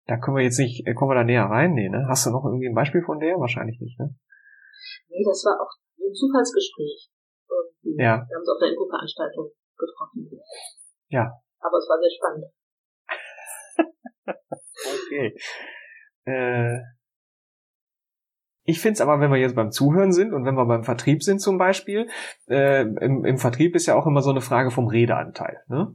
[0.06, 1.72] Da können wir jetzt nicht, äh, kommen wir da näher rein?
[1.72, 2.04] Nee, ne?
[2.08, 3.38] Hast du noch irgendwie ein Beispiel von der?
[3.38, 4.14] Wahrscheinlich nicht, ne?
[5.08, 7.10] Nee, das war auch ein Zufallsgespräch.
[7.48, 8.02] Irgendwie.
[8.02, 8.26] Ja.
[8.26, 10.30] Wir haben uns auf einer Infoveranstaltung getroffen.
[11.08, 11.32] Ja.
[11.60, 12.46] Aber es war sehr spannend.
[14.80, 15.36] Okay.
[16.24, 16.78] Äh,
[18.64, 21.22] ich finde es aber, wenn wir jetzt beim Zuhören sind und wenn wir beim Vertrieb
[21.22, 22.08] sind zum Beispiel,
[22.48, 25.58] äh, im, im Vertrieb ist ja auch immer so eine Frage vom Redeanteil.
[25.68, 25.94] Ne?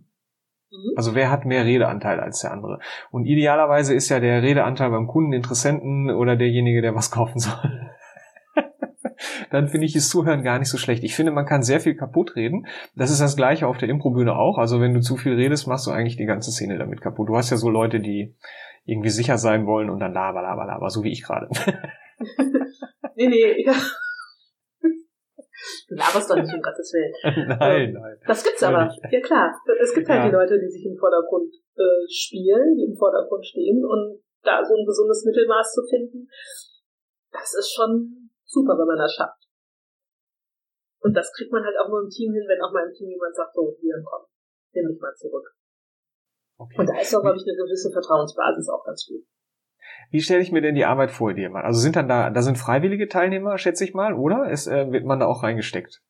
[0.71, 0.93] Mhm.
[0.95, 2.79] Also wer hat mehr Redeanteil als der andere?
[3.11, 7.91] Und idealerweise ist ja der Redeanteil beim Kunden, Interessenten oder derjenige, der was kaufen soll.
[9.49, 11.03] Dann finde ich das Zuhören gar nicht so schlecht.
[11.03, 12.67] Ich finde, man kann sehr viel kaputt reden.
[12.95, 14.57] Das ist das Gleiche auf der Improbühne auch.
[14.57, 17.29] Also wenn du zu viel redest, machst du eigentlich die ganze Szene damit kaputt.
[17.29, 18.35] Du hast ja so Leute, die
[18.85, 21.47] irgendwie sicher sein wollen und dann laber, laber, laber, so wie ich gerade.
[23.15, 23.73] Nee, nee, ja.
[25.87, 27.13] Du laberst doch nicht, um Gottes Willen.
[27.59, 28.17] nein, nein.
[28.27, 28.91] Das gibt's aber.
[29.09, 29.55] Ja klar.
[29.81, 30.29] Es gibt halt Ja.
[30.29, 34.75] die Leute, die sich im Vordergrund äh, spielen, die im Vordergrund stehen und da so
[34.75, 36.29] ein gesundes Mittelmaß zu finden,
[37.31, 39.41] das ist schon super, wenn man das schafft.
[41.01, 43.09] Und das kriegt man halt auch nur im Team hin, wenn auch mal im Team
[43.09, 44.25] jemand sagt, so, hier, komm,
[44.73, 45.45] nimm dich mal zurück.
[46.57, 46.75] Okay.
[46.79, 49.25] Und da ist doch, glaube ich, eine gewisse Vertrauensbasis auch ganz gut.
[50.11, 51.63] Wie stelle ich mir denn die Arbeit vor dir mal?
[51.63, 54.49] Also sind dann da, da sind freiwillige Teilnehmer, schätze ich mal, oder?
[54.49, 56.01] Es, äh, wird man da auch reingesteckt?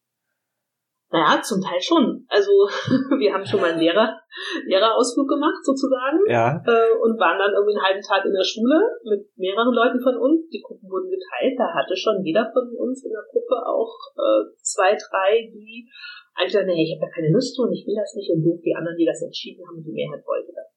[1.12, 2.26] Naja, zum Teil schon.
[2.28, 2.52] Also
[3.22, 4.20] wir haben schon mal einen Lehrer,
[4.66, 6.20] Lehrerausflug gemacht, sozusagen.
[6.28, 6.60] Ja.
[6.66, 10.18] äh, und waren dann irgendwie einen halben Tag in der Schule mit mehreren Leuten von
[10.18, 10.50] uns.
[10.50, 11.56] Die Gruppen wurden geteilt.
[11.58, 15.88] Da hatte schon jeder von uns in der Gruppe auch äh, zwei, drei, die
[16.36, 18.60] eigentlich sagen, nee, ich habe da keine Lust und ich will das nicht und doof
[18.60, 20.70] die anderen, die das entschieden haben die Mehrheit wollte das.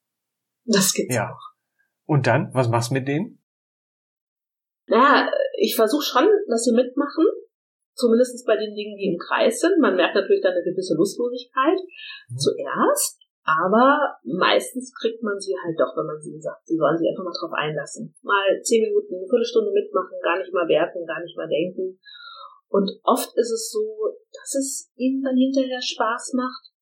[0.71, 1.33] Das gibt's Ja.
[1.35, 1.58] auch.
[2.09, 3.37] Und dann, was machst du mit denen?
[4.88, 5.29] Naja,
[5.61, 7.29] ich versuche schon, dass sie mitmachen.
[7.92, 9.77] Zumindest bei den Dingen, die im Kreis sind.
[9.77, 11.77] Man merkt natürlich dann eine gewisse Lustlosigkeit
[12.31, 12.38] Mhm.
[12.38, 17.11] zuerst, aber meistens kriegt man sie halt doch, wenn man sie sagt, sie sollen sich
[17.11, 18.14] einfach mal drauf einlassen.
[18.23, 22.01] Mal zehn Minuten, eine Viertelstunde mitmachen, gar nicht mal werten, gar nicht mal denken.
[22.68, 26.73] Und oft ist es so, dass es ihnen dann hinterher Spaß macht.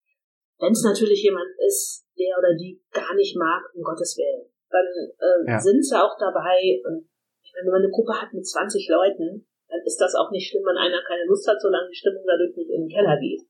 [0.61, 4.89] Wenn es natürlich jemand ist, der oder die gar nicht mag, um Gottes Willen, dann
[5.17, 5.59] äh, Ja.
[5.59, 6.61] sind sie auch dabei.
[6.85, 7.09] Und
[7.57, 10.77] wenn man eine Gruppe hat mit 20 Leuten, dann ist das auch nicht schlimm, wenn
[10.77, 13.43] einer keine Lust hat, solange die Stimmung dadurch nicht in den Keller geht.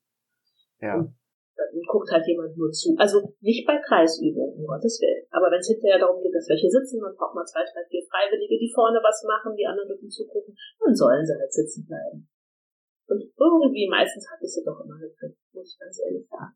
[0.81, 0.97] Ja.
[1.57, 2.93] Dann guckt halt jemand nur zu.
[3.01, 5.25] Also nicht bei Kreisübungen, um Gottes Willen.
[5.33, 8.05] Aber wenn es hinterher darum geht, dass welche sitzen, dann braucht man zwei, drei, vier
[8.13, 12.29] Freiwillige, die vorne was machen, die anderen dürfen zugucken, dann sollen sie halt sitzen bleiben.
[13.09, 16.53] Und irgendwie meistens hat es sie doch immer gekriegt, muss ich ganz ehrlich sagen.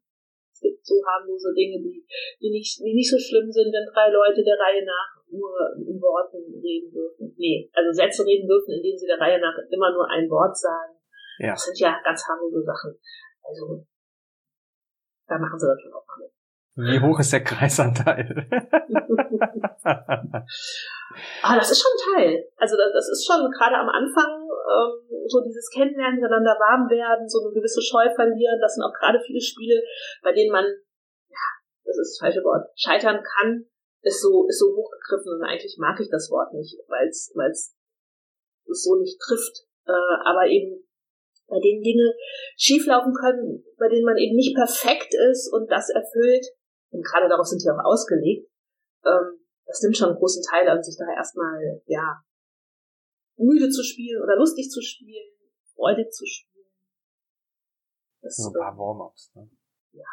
[0.83, 2.05] So harmlose Dinge, die,
[2.41, 6.01] die, nicht, die nicht so schlimm sind, wenn drei Leute der Reihe nach nur in
[6.01, 7.35] Worten reden dürfen.
[7.37, 10.99] Nee, also Sätze reden dürfen, indem sie der Reihe nach immer nur ein Wort sagen.
[11.39, 11.53] Ja.
[11.53, 12.99] Das sind ja ganz harmlose Sachen.
[13.43, 13.87] Also,
[15.27, 16.33] da machen sie das schon auch mal mit.
[16.81, 18.47] Wie hoch ist der Kreisanteil?
[21.43, 22.49] ah, das ist schon ein Teil.
[22.57, 24.93] Also das, ist schon gerade am Anfang ähm,
[25.27, 28.61] so dieses Kennenlernen, miteinander warm werden, so eine gewisse Scheu verlieren.
[28.61, 29.83] Das sind auch gerade viele Spiele,
[30.23, 31.47] bei denen man, ja,
[31.85, 33.67] das ist das falsche Wort, scheitern kann,
[34.03, 37.51] ist so ist so hochgegriffen und eigentlich mag ich das Wort nicht, weil es weil
[37.51, 37.77] es
[38.65, 39.67] so nicht trifft.
[39.87, 40.87] Äh, aber eben
[41.49, 42.15] bei denen Dinge
[42.57, 46.47] schieflaufen können, bei denen man eben nicht perfekt ist und das erfüllt,
[46.91, 48.49] und gerade darauf sind die auch ausgelegt,
[49.05, 52.23] ähm, das nimmt schon einen großen Teil an, sich da erstmal, ja,
[53.37, 55.33] müde zu spielen oder lustig zu spielen,
[55.75, 56.67] freudig zu spielen.
[58.21, 59.49] Das, so ein paar Warm-ups, ne?
[59.93, 60.05] Ja.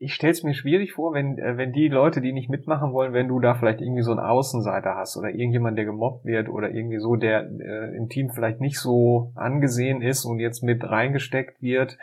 [0.00, 3.26] Ich stell's mir schwierig vor, wenn, äh, wenn die Leute, die nicht mitmachen wollen, wenn
[3.26, 7.00] du da vielleicht irgendwie so einen Außenseiter hast oder irgendjemand, der gemobbt wird oder irgendwie
[7.00, 11.98] so, der äh, im Team vielleicht nicht so angesehen ist und jetzt mit reingesteckt wird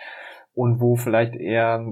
[0.53, 1.85] und wo vielleicht eher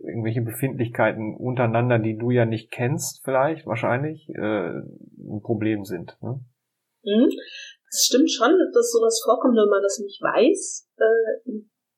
[0.00, 6.16] irgendwelche Befindlichkeiten untereinander, die du ja nicht kennst, vielleicht, wahrscheinlich, äh, ein Problem sind.
[6.22, 6.40] Ne?
[7.04, 7.28] Mhm.
[7.90, 11.40] Das stimmt schon, dass sowas vorkommt, wenn man das nicht weiß, äh,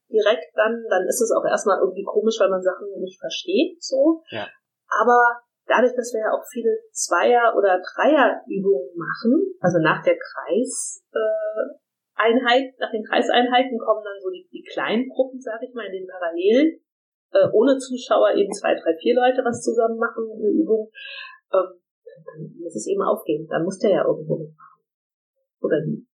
[0.08, 4.22] direkt dann, dann ist es auch erstmal irgendwie komisch, weil man Sachen nicht versteht, so.
[4.30, 4.48] Ja.
[4.88, 11.16] Aber dadurch, dass wir ja auch viele Zweier- oder Dreierübungen machen, also nach der Kreiseinheit,
[12.72, 16.04] äh, nach den Kreiseinheiten kommen dann so die, die kleinen Gruppen, sag ich mal, in
[16.04, 16.80] den Parallelen
[17.32, 20.90] äh, ohne Zuschauer eben zwei, drei, vier Leute was zusammen machen, eine Übung,
[21.52, 21.80] ähm,
[22.26, 23.46] dann muss es eben aufgehen.
[23.48, 24.82] Dann muss der ja irgendwo mitmachen.
[25.60, 26.06] Oder nie.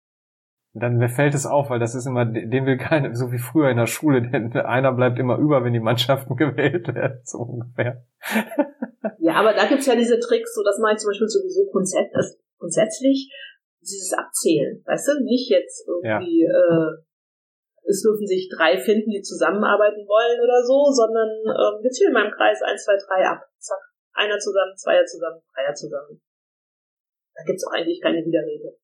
[0.74, 3.78] Dann fällt es auf, weil das ist immer, den will keiner, so wie früher in
[3.78, 8.06] der Schule, denn einer bleibt immer über, wenn die Mannschaften gewählt werden, so ungefähr.
[9.18, 13.34] ja, aber da gibt's ja diese Tricks, so das mache ich zum Beispiel sowieso grundsätzlich,
[13.82, 16.50] dieses Abzählen, weißt du, nicht jetzt irgendwie ja.
[16.50, 17.07] äh,
[17.88, 22.26] es dürfen sich drei finden, die zusammenarbeiten wollen oder so, sondern ähm, wir zählen mal
[22.26, 23.50] im Kreis 1, 2, 3 ab.
[23.60, 23.80] Zack.
[24.13, 26.21] Einer zusammen, Zweier zusammen, Dreier zusammen.
[27.34, 28.78] Da gibt's auch eigentlich keine Widerrede.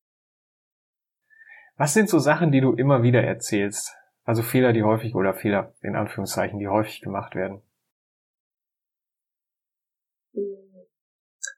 [1.76, 3.92] Was sind so Sachen, die du immer wieder erzählst?
[4.22, 7.62] Also Fehler, die häufig, oder Fehler in Anführungszeichen, die häufig gemacht werden?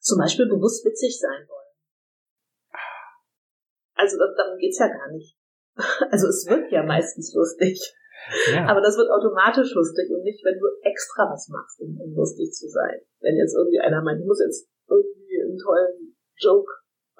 [0.00, 1.66] Zum Beispiel bewusst witzig sein wollen.
[3.94, 5.35] Also darum geht's ja gar nicht.
[6.10, 7.78] Also es wird ja meistens lustig.
[8.50, 8.66] Ja.
[8.66, 12.50] Aber das wird automatisch lustig und nicht, wenn du extra was machst, um, um lustig
[12.52, 12.98] zu sein.
[13.20, 16.70] Wenn jetzt irgendwie einer meint, ich muss jetzt irgendwie einen tollen Joke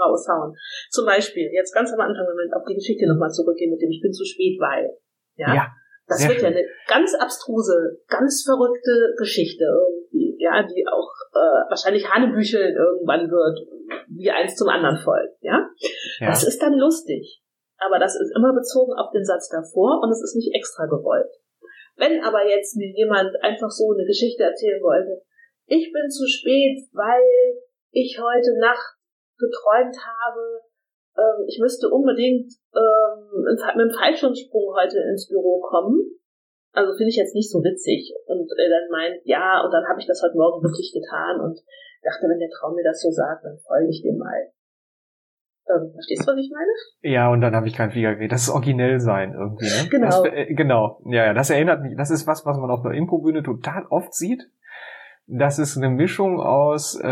[0.00, 0.54] raushauen.
[0.90, 3.90] Zum Beispiel, jetzt ganz am Anfang, wenn wir auf die Geschichte nochmal zurückgehen mit dem
[3.90, 4.98] Ich bin zu spät, weil.
[5.36, 5.54] Ja.
[5.54, 5.66] ja
[6.08, 6.52] das wird schön.
[6.52, 13.30] ja eine ganz abstruse, ganz verrückte Geschichte irgendwie, ja, die auch äh, wahrscheinlich Hanebücheln irgendwann
[13.30, 13.58] wird,
[14.08, 15.68] wie eins zum anderen folgt, ja?
[16.20, 16.26] ja.
[16.28, 17.42] Das ist dann lustig
[17.78, 21.32] aber das ist immer bezogen auf den Satz davor und es ist nicht extra gewollt.
[21.96, 25.22] Wenn aber jetzt mir jemand einfach so eine Geschichte erzählen wollte,
[25.66, 27.58] ich bin zu spät, weil
[27.90, 28.96] ich heute Nacht
[29.38, 30.60] geträumt habe,
[31.16, 36.20] ähm, ich müsste unbedingt ähm, mit einem Fallschirmsprung heute ins Büro kommen.
[36.72, 38.12] Also finde ich jetzt nicht so witzig.
[38.26, 41.58] Und äh, dann meint, ja, und dann habe ich das heute Morgen wirklich getan und
[42.04, 44.52] dachte, wenn der Traum mir das so sagt, dann folge ich dem mal.
[45.68, 47.12] Ähm, verstehst du, was ich meine?
[47.14, 48.32] Ja, und dann habe ich keinen Flieger gekriegt.
[48.32, 49.88] Das ist originell sein irgendwie, ne?
[49.90, 50.06] Genau.
[50.06, 51.00] Das, äh, genau.
[51.06, 54.14] Ja, ja, das erinnert mich, das ist was, was man auf der Improbühne total oft
[54.14, 54.48] sieht.
[55.28, 57.08] Das ist eine Mischung aus, äh,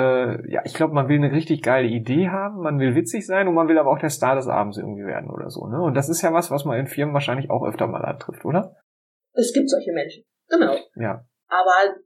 [0.48, 3.54] ja, ich glaube, man will eine richtig geile Idee haben, man will witzig sein und
[3.54, 5.82] man will aber auch der Star des Abends irgendwie werden oder so, ne?
[5.82, 8.76] Und das ist ja was, was man in Firmen wahrscheinlich auch öfter mal antrifft, oder?
[9.32, 10.76] Es gibt solche Menschen, genau.
[10.94, 11.24] Ja.
[11.48, 11.96] Aber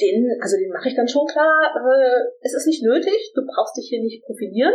[0.00, 3.76] den, also den mache ich dann schon klar, äh, es ist nicht nötig, du brauchst
[3.76, 4.74] dich hier nicht profilieren,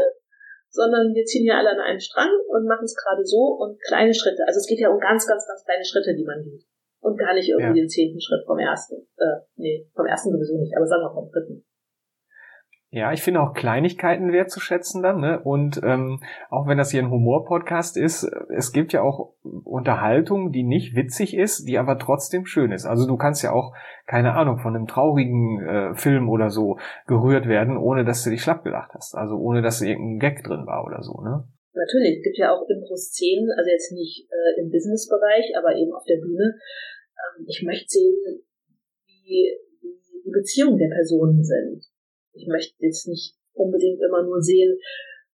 [0.76, 4.14] sondern wir ziehen ja alle an einen Strang und machen es gerade so und kleine
[4.14, 4.44] Schritte.
[4.46, 6.68] Also es geht ja um ganz, ganz, ganz kleine Schritte, die man geht.
[7.00, 7.86] Und gar nicht irgendwie ja.
[7.86, 9.08] den zehnten Schritt vom ersten.
[9.18, 11.64] Äh, nee, vom ersten sowieso nicht, aber sagen wir vom dritten.
[12.96, 15.42] Ja, ich finde auch Kleinigkeiten wertzuschätzen dann, ne?
[15.44, 18.24] Und ähm, auch wenn das hier ein Humor-Podcast ist,
[18.56, 22.86] es gibt ja auch Unterhaltung, die nicht witzig ist, die aber trotzdem schön ist.
[22.86, 23.76] Also du kannst ja auch,
[24.08, 28.42] keine Ahnung, von einem traurigen äh, Film oder so gerührt werden, ohne dass du dich
[28.42, 29.14] schlapp gelacht hast.
[29.14, 31.44] Also ohne dass irgendein Gag drin war oder so, ne?
[31.74, 36.06] Natürlich, es gibt ja auch Impro-Szenen, also jetzt nicht äh, im Business-Bereich, aber eben auf
[36.06, 36.56] der Bühne.
[36.56, 38.40] Ähm, ich möchte sehen,
[39.06, 41.84] wie, wie die Beziehungen der Personen sind
[42.36, 44.78] ich möchte jetzt nicht unbedingt immer nur sehen,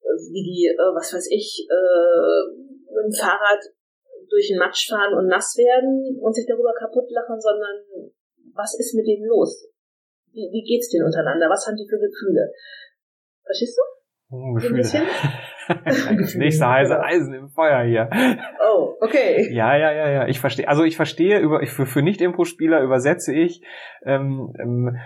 [0.01, 2.41] äh, wie die, äh, was weiß ich, äh,
[2.89, 3.61] mit dem Fahrrad
[4.29, 7.77] durch den Matsch fahren und nass werden und sich darüber kaputt lachen, sondern
[8.53, 9.69] was ist mit denen los?
[10.33, 11.49] Wie, wie geht's denen untereinander?
[11.49, 12.51] Was haben die für Gefühle?
[13.45, 14.35] Verstehst du?
[14.35, 14.81] Oh, Gefühle.
[16.17, 18.09] das nächste heiße Eisen im Feuer hier.
[18.61, 19.53] Oh, okay.
[19.53, 20.27] Ja, ja, ja, ja.
[20.27, 20.67] Ich verstehe.
[20.67, 23.61] Also ich verstehe über für, für Nicht-Impro-Spieler übersetze ich
[24.03, 24.97] ähm, ähm,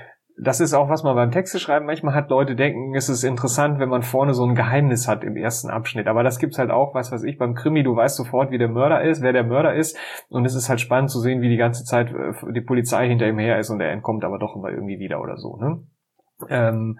[0.43, 2.31] das ist auch, was man beim Texte schreiben manchmal hat.
[2.31, 6.07] Leute denken, es ist interessant, wenn man vorne so ein Geheimnis hat im ersten Abschnitt.
[6.07, 8.67] Aber das gibt's halt auch, was weiß ich, beim Krimi, du weißt sofort, wie der
[8.67, 9.95] Mörder ist, wer der Mörder ist.
[10.29, 13.27] Und es ist halt spannend zu sehen, wie die ganze Zeit äh, die Polizei hinter
[13.27, 15.83] ihm her ist und er entkommt aber doch immer irgendwie wieder oder so, ne?
[16.49, 16.99] Ähm,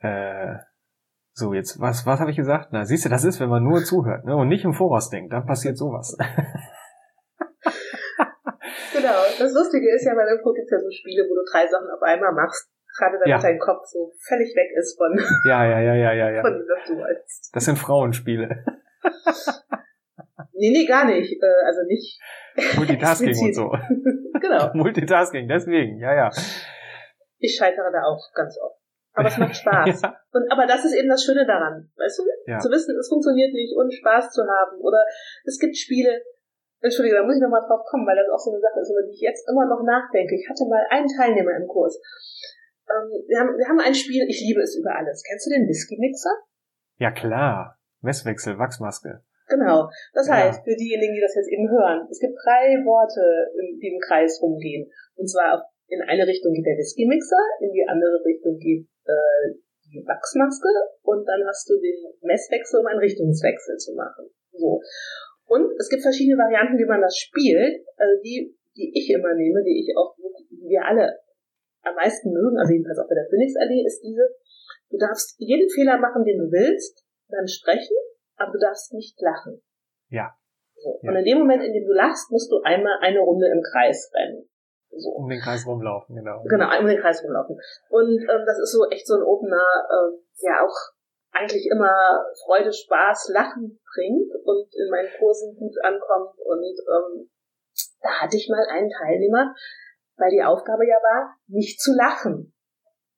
[0.00, 0.56] äh,
[1.32, 2.68] so, jetzt, was, was habe ich gesagt?
[2.72, 4.36] Na, siehst du, das ist, wenn man nur zuhört, ne?
[4.36, 6.14] Und nicht im Voraus denkt, dann passiert sowas.
[9.14, 9.38] Genau.
[9.38, 11.88] Das Lustige ist ja, bei Impro gibt es ja so Spiele, wo du drei Sachen
[11.90, 12.70] auf einmal machst.
[12.98, 13.38] Gerade damit ja.
[13.38, 16.42] dein Kopf so völlig weg ist von, ja, ja, ja, ja, ja, ja.
[16.42, 17.50] von dem, was du wolltest.
[17.52, 18.64] Das sind Frauenspiele.
[20.52, 21.32] nee, nee, gar nicht.
[21.42, 22.20] Äh, also nicht.
[22.76, 23.70] Multitasking und so.
[24.40, 24.70] genau.
[24.74, 26.30] Multitasking, deswegen, ja, ja.
[27.38, 28.78] Ich scheitere da auch ganz oft.
[29.14, 30.02] Aber es macht Spaß.
[30.02, 30.16] ja.
[30.32, 31.90] Und, aber das ist eben das Schöne daran.
[31.96, 32.22] Weißt du?
[32.46, 32.58] Ja.
[32.58, 34.80] Zu wissen, es funktioniert nicht, ohne Spaß zu haben.
[34.80, 34.98] Oder
[35.44, 36.22] es gibt Spiele,
[36.84, 39.00] Entschuldigung, da muss ich nochmal drauf kommen, weil das auch so eine Sache ist, über
[39.08, 40.36] die ich jetzt immer noch nachdenke.
[40.36, 41.96] Ich hatte mal einen Teilnehmer im Kurs.
[42.84, 45.24] Ähm, wir, haben, wir haben ein Spiel, ich liebe es über alles.
[45.24, 46.44] Kennst du den Whisky-Mixer?
[47.00, 47.80] Ja, klar.
[48.04, 49.24] Messwechsel, Wachsmaske.
[49.48, 49.88] Genau.
[50.12, 50.44] Das ja.
[50.44, 53.48] heißt, für diejenigen, die das jetzt eben hören, es gibt drei Worte,
[53.80, 54.84] die im Kreis rumgehen.
[55.16, 59.56] Und zwar in eine Richtung geht der Whisky-Mixer, in die andere Richtung geht äh,
[59.88, 60.68] die Wachsmaske
[61.02, 64.28] und dann hast du den Messwechsel, um einen Richtungswechsel zu machen.
[64.52, 64.80] So.
[65.46, 67.84] Und es gibt verschiedene Varianten, wie man das spielt.
[67.96, 71.20] Also die, die ich immer nehme, die ich auch, die wir alle
[71.84, 74.24] am meisten mögen, also jedenfalls auch bei der Phoenix-Allee, ist diese,
[74.88, 77.96] du darfst jeden Fehler machen, den du willst, beim Sprechen,
[78.36, 79.60] aber du darfst nicht lachen.
[80.08, 80.32] Ja.
[80.76, 80.98] So.
[81.02, 81.10] ja.
[81.10, 84.10] Und in dem Moment, in dem du lachst, musst du einmal eine Runde im Kreis
[84.14, 84.48] rennen.
[84.96, 85.10] So.
[85.10, 86.42] Um den Kreis rumlaufen, genau.
[86.48, 87.58] Genau, um den Kreis rumlaufen.
[87.90, 90.76] Und ähm, das ist so echt so ein Opener, ähm, ja auch
[91.34, 96.38] eigentlich immer Freude, Spaß, Lachen bringt und in meinen Kursen gut ankommt.
[96.38, 97.30] Und ähm,
[98.00, 99.54] da hatte ich mal einen Teilnehmer,
[100.16, 102.54] weil die Aufgabe ja war, nicht zu lachen.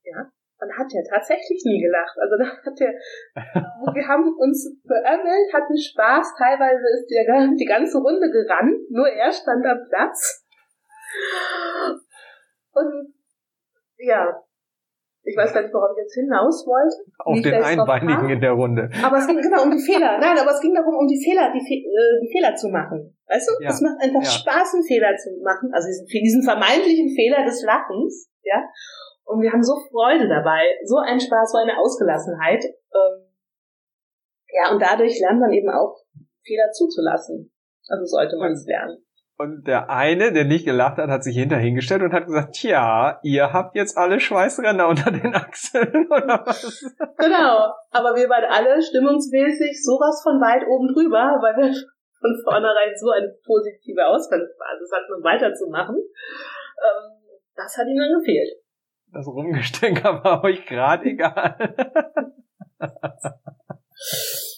[0.03, 2.17] Ja, und hat er tatsächlich nie gelacht.
[2.17, 2.95] Also da hat er,
[3.95, 7.25] wir haben uns beömmelt, hatten Spaß, teilweise ist der,
[7.59, 10.47] die ganze Runde gerannt, nur er stand am Platz.
[12.73, 13.15] Und
[13.99, 14.43] ja,
[15.27, 17.03] ich weiß gar nicht, worauf ich jetzt hinaus wollte.
[17.19, 18.87] Auf den Einbeinigen in der Runde.
[19.03, 20.19] Aber es ging genau um die Fehler.
[20.23, 23.11] Nein, aber es ging darum, um die Fehler, die, Fe äh, die Fehler zu machen.
[23.27, 23.59] Weißt du?
[23.59, 23.71] Ja.
[23.75, 24.31] Es macht einfach ja.
[24.31, 25.75] Spaß, einen Fehler zu machen.
[25.75, 28.63] Also diesen, diesen vermeintlichen Fehler des Lachens, ja.
[29.27, 32.63] Und wir haben so Freude dabei, so einen Spaß, so eine Ausgelassenheit.
[32.63, 33.27] Ähm,
[34.55, 35.99] ja, und dadurch lernt man eben auch
[36.47, 37.51] Fehler zuzulassen.
[37.91, 39.03] Also sollte man es lernen.
[39.39, 43.53] Und der eine, der nicht gelacht hat, hat sich hinterhingestellt und hat gesagt, tja, ihr
[43.53, 46.83] habt jetzt alle Schweißränder unter den Achseln, oder was?
[47.19, 47.71] Genau.
[47.91, 51.75] Aber wir waren alle stimmungsmäßig sowas von weit oben drüber, weil wir
[52.19, 55.97] von vornherein so eine positive Ausgangsbasis hatten, um weiterzumachen.
[55.97, 57.13] Ähm,
[57.55, 58.49] das hat ihnen dann gefehlt.
[59.13, 61.75] Das Rumgestänker war euch gerade egal.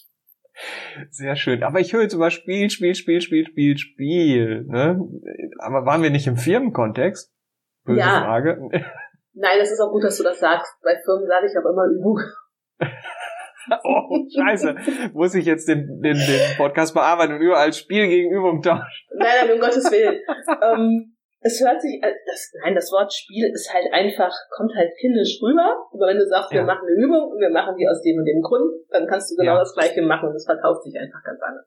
[1.11, 1.62] Sehr schön.
[1.62, 4.64] Aber ich höre jetzt über Spiel, Spiel, Spiel, Spiel, Spiel, Spiel.
[4.64, 5.01] Ne?
[5.59, 7.33] Aber waren wir nicht im Firmenkontext?
[7.85, 8.21] Böse ja.
[8.23, 8.68] Frage.
[9.35, 10.73] Nein, das ist auch gut, dass du das sagst.
[10.83, 12.21] Bei Firmen sage ich auch immer Übung.
[13.85, 14.75] oh, scheiße.
[15.12, 19.07] Muss ich jetzt den, den, den Podcast bearbeiten und überall Spiel gegen Übung tauschen?
[19.14, 20.21] Nein, nein, um Gottes Willen.
[20.62, 24.90] ähm, es hört sich, äh, das, nein, das Wort Spiel ist halt einfach, kommt halt
[24.98, 25.87] kindisch rüber.
[25.92, 26.61] Aber wenn du sagst, ja.
[26.61, 29.31] wir machen eine Übung und wir machen die aus dem und dem Grund, dann kannst
[29.31, 29.61] du genau ja.
[29.61, 31.66] das Gleiche machen und es verkauft sich einfach ganz anders.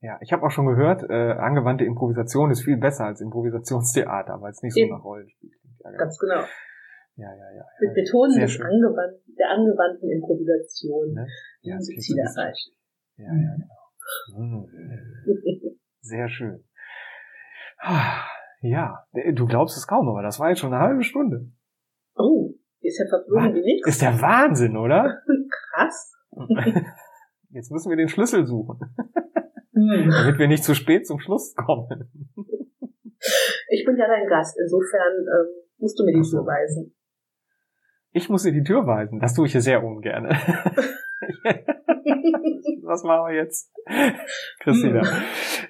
[0.00, 4.52] Ja, ich habe auch schon gehört, äh, angewandte Improvisation ist viel besser als Improvisationstheater, weil
[4.52, 5.76] es nicht so nach Rollenspiel klingt.
[5.84, 5.90] Ja.
[5.90, 6.42] Ganz genau.
[7.16, 7.64] Ja, ja, ja.
[7.80, 11.14] Wir betonen des angewandt, der angewandten Improvisation.
[11.14, 11.26] Ne?
[11.62, 12.70] Ja, das Ziel erreicht.
[13.16, 13.74] Ja, ja, genau.
[14.36, 15.78] Hm.
[16.00, 16.64] Sehr schön.
[18.60, 21.50] Ja, du glaubst es kaum, aber das war jetzt schon eine halbe Stunde.
[22.16, 23.88] Oh, ist ja verflogen wie nichts.
[23.88, 25.22] Ist der Wahnsinn, oder?
[25.72, 26.12] Krass.
[27.50, 28.78] Jetzt müssen wir den Schlüssel suchen.
[29.74, 30.10] Hm.
[30.10, 32.10] Damit wir nicht zu spät zum Schluss kommen.
[33.68, 35.46] Ich bin ja dein Gast, insofern ähm,
[35.78, 36.94] musst du mir die Tür weisen.
[38.12, 39.20] Ich muss dir die Tür weisen.
[39.20, 40.26] Das tue ich ja sehr ungern.
[42.82, 43.72] Was machen wir jetzt?
[44.60, 45.02] Christina,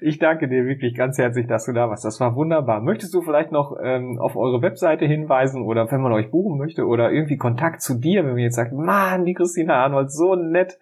[0.01, 2.05] ich danke dir wirklich ganz herzlich, dass du da warst.
[2.05, 2.83] Das war wunderbar.
[2.83, 6.85] Möchtest du vielleicht noch ähm, auf eure Webseite hinweisen oder wenn man euch buchen möchte
[6.85, 10.79] oder irgendwie Kontakt zu dir, wenn man jetzt sagt, Mann, die Christina Arnold, so nett,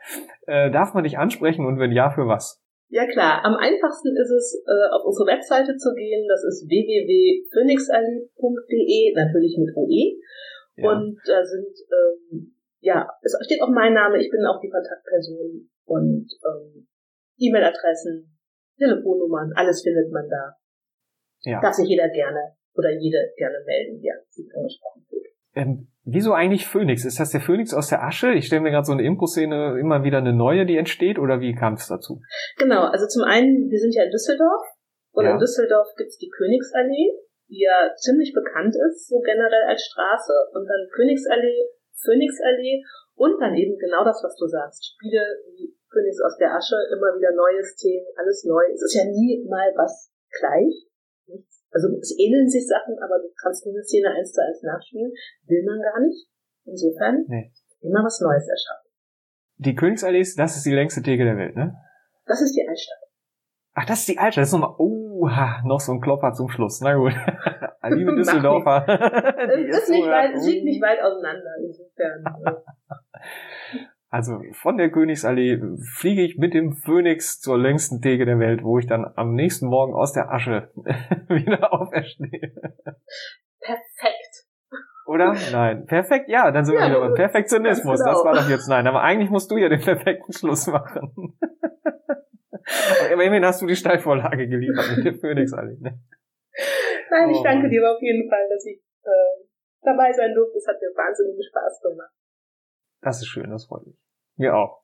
[0.47, 2.61] äh, darf man dich ansprechen und wenn ja, für was?
[2.89, 6.27] Ja klar, am einfachsten ist es, äh, auf unsere Webseite zu gehen.
[6.29, 10.17] Das ist www.phoenixallee.de, natürlich mit OE.
[10.77, 10.91] Ja.
[10.91, 12.56] Und da sind, ähm,
[12.87, 16.87] ja, es steht auch mein Name, ich bin auch die Kontaktperson und ähm,
[17.39, 18.39] E-Mail-Adressen,
[18.79, 20.55] Telefonnummern, alles findet man da.
[21.43, 21.61] Ja.
[21.61, 25.27] Darf sich jeder gerne oder jede gerne melden, ja, sich angesprochen fühlt.
[25.55, 27.05] Ähm, wieso eigentlich Phoenix?
[27.05, 28.33] Ist das der Phoenix aus der Asche?
[28.35, 31.55] Ich stelle mir gerade so eine Impro-Szene immer wieder eine neue, die entsteht, oder wie
[31.55, 32.21] kam es dazu?
[32.59, 34.63] Genau, also zum einen, wir sind ja in Düsseldorf
[35.11, 35.33] und ja.
[35.33, 37.19] in Düsseldorf gibt's die Königsallee,
[37.49, 41.71] die ja ziemlich bekannt ist, so generell als Straße, und dann Königsallee,
[42.03, 42.85] Phoenixallee
[43.17, 44.95] und dann eben genau das, was du sagst.
[44.97, 45.23] Spiele
[45.57, 48.63] wie Phoenix aus der Asche, immer wieder neues Themen, alles neu.
[48.73, 50.87] Es ist ja nie mal was gleich.
[51.73, 55.13] Also es ähneln sich Sachen, aber du kannst eine Szene eins zu eins nachspielen,
[55.47, 56.29] will man gar nicht.
[56.65, 57.53] Insofern nee.
[57.81, 58.91] immer was Neues erschaffen.
[59.59, 61.75] Die Königsallee, das ist die längste Theke der Welt, ne?
[62.27, 62.99] Das ist die Altstadt.
[63.75, 64.43] Ach, das ist die Altstadt.
[64.43, 64.96] Das ist nochmal, oh,
[65.65, 66.81] noch so ein Klopper zum Schluss.
[66.81, 67.13] Na gut.
[67.89, 68.85] Liebe Düsseldorfer.
[69.69, 72.25] es ist nicht weit, liegt nicht weit auseinander, insofern.
[74.09, 75.61] Also von der Königsallee
[75.99, 79.67] fliege ich mit dem Phönix zur längsten Theke der Welt, wo ich dann am nächsten
[79.67, 80.71] Morgen aus der Asche
[81.29, 82.53] wieder auferstehe.
[83.61, 84.47] Perfekt.
[85.07, 85.35] Oder?
[85.53, 85.87] Nein.
[85.87, 88.01] Perfekt, ja, dann sind ja, wir wieder beim Perfektionismus.
[88.03, 88.87] Das war doch jetzt nein.
[88.87, 91.37] Aber eigentlich musst du ja den perfekten Schluss machen.
[92.67, 95.79] Aber immerhin hast du die Steilvorlage geliefert mit der Phönixallee.
[95.81, 96.01] Ne?
[97.11, 99.45] Nein, ich oh, danke dir auf jeden Fall, dass ich äh,
[99.83, 100.59] dabei sein durfte.
[100.59, 102.13] Es hat mir wahnsinnigen Spaß gemacht.
[103.03, 103.97] Das ist schön, das freut mich.
[104.37, 104.83] Mir auch.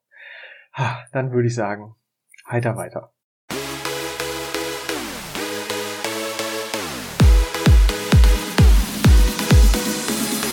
[1.12, 1.95] Dann würde ich sagen,
[2.49, 3.12] heiter weiter.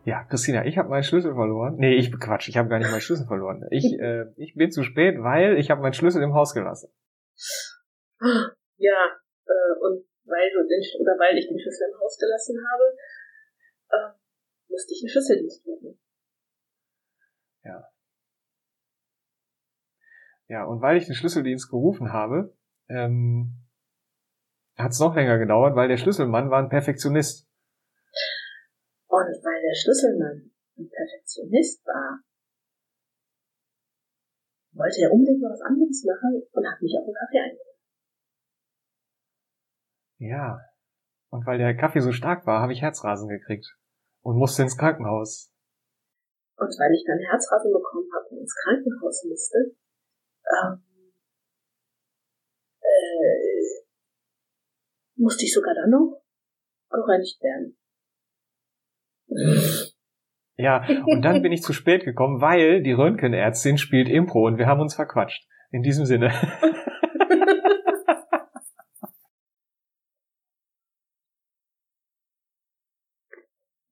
[0.05, 1.77] Ja, Christina, ich habe meinen Schlüssel verloren.
[1.79, 3.67] Nee, ich Quatsch, ich habe gar nicht meinen Schlüssel verloren.
[3.71, 6.93] Ich, äh, ich bin zu spät, weil ich habe meinen Schlüssel im Haus gelassen.
[8.21, 9.17] Ja,
[9.47, 12.85] äh, und weil du den oder weil ich den Schlüssel im Haus gelassen habe,
[13.89, 14.11] äh,
[14.69, 15.99] musste ich einen Schlüsseldienst rufen.
[17.65, 17.89] Ja.
[20.49, 22.57] Ja, und weil ich den Schlüsseldienst gerufen habe,
[22.89, 23.67] ähm,
[24.77, 27.49] hat es noch länger gedauert, weil der Schlüsselmann war ein Perfektionist.
[29.09, 32.21] Und weil der Schlüsselmann ein Perfektionist war,
[34.73, 37.67] wollte er unbedingt mal was anderes machen und hat mich auf den Kaffee eingeladen.
[40.19, 40.61] Ja.
[41.31, 43.77] Und weil der Kaffee so stark war, habe ich Herzrasen gekriegt
[44.27, 45.53] und musste ins Krankenhaus.
[46.57, 49.77] Und weil ich dann Herzrasen bekommen habe und ins Krankenhaus musste,
[50.51, 50.83] ähm,
[52.81, 53.85] äh,
[55.15, 56.23] musste ich sogar dann noch
[56.91, 57.79] geröntgt werden.
[60.57, 64.67] Ja, und dann bin ich zu spät gekommen, weil die Röntgenärztin spielt Impro und wir
[64.67, 65.47] haben uns verquatscht.
[65.71, 66.33] In diesem Sinne.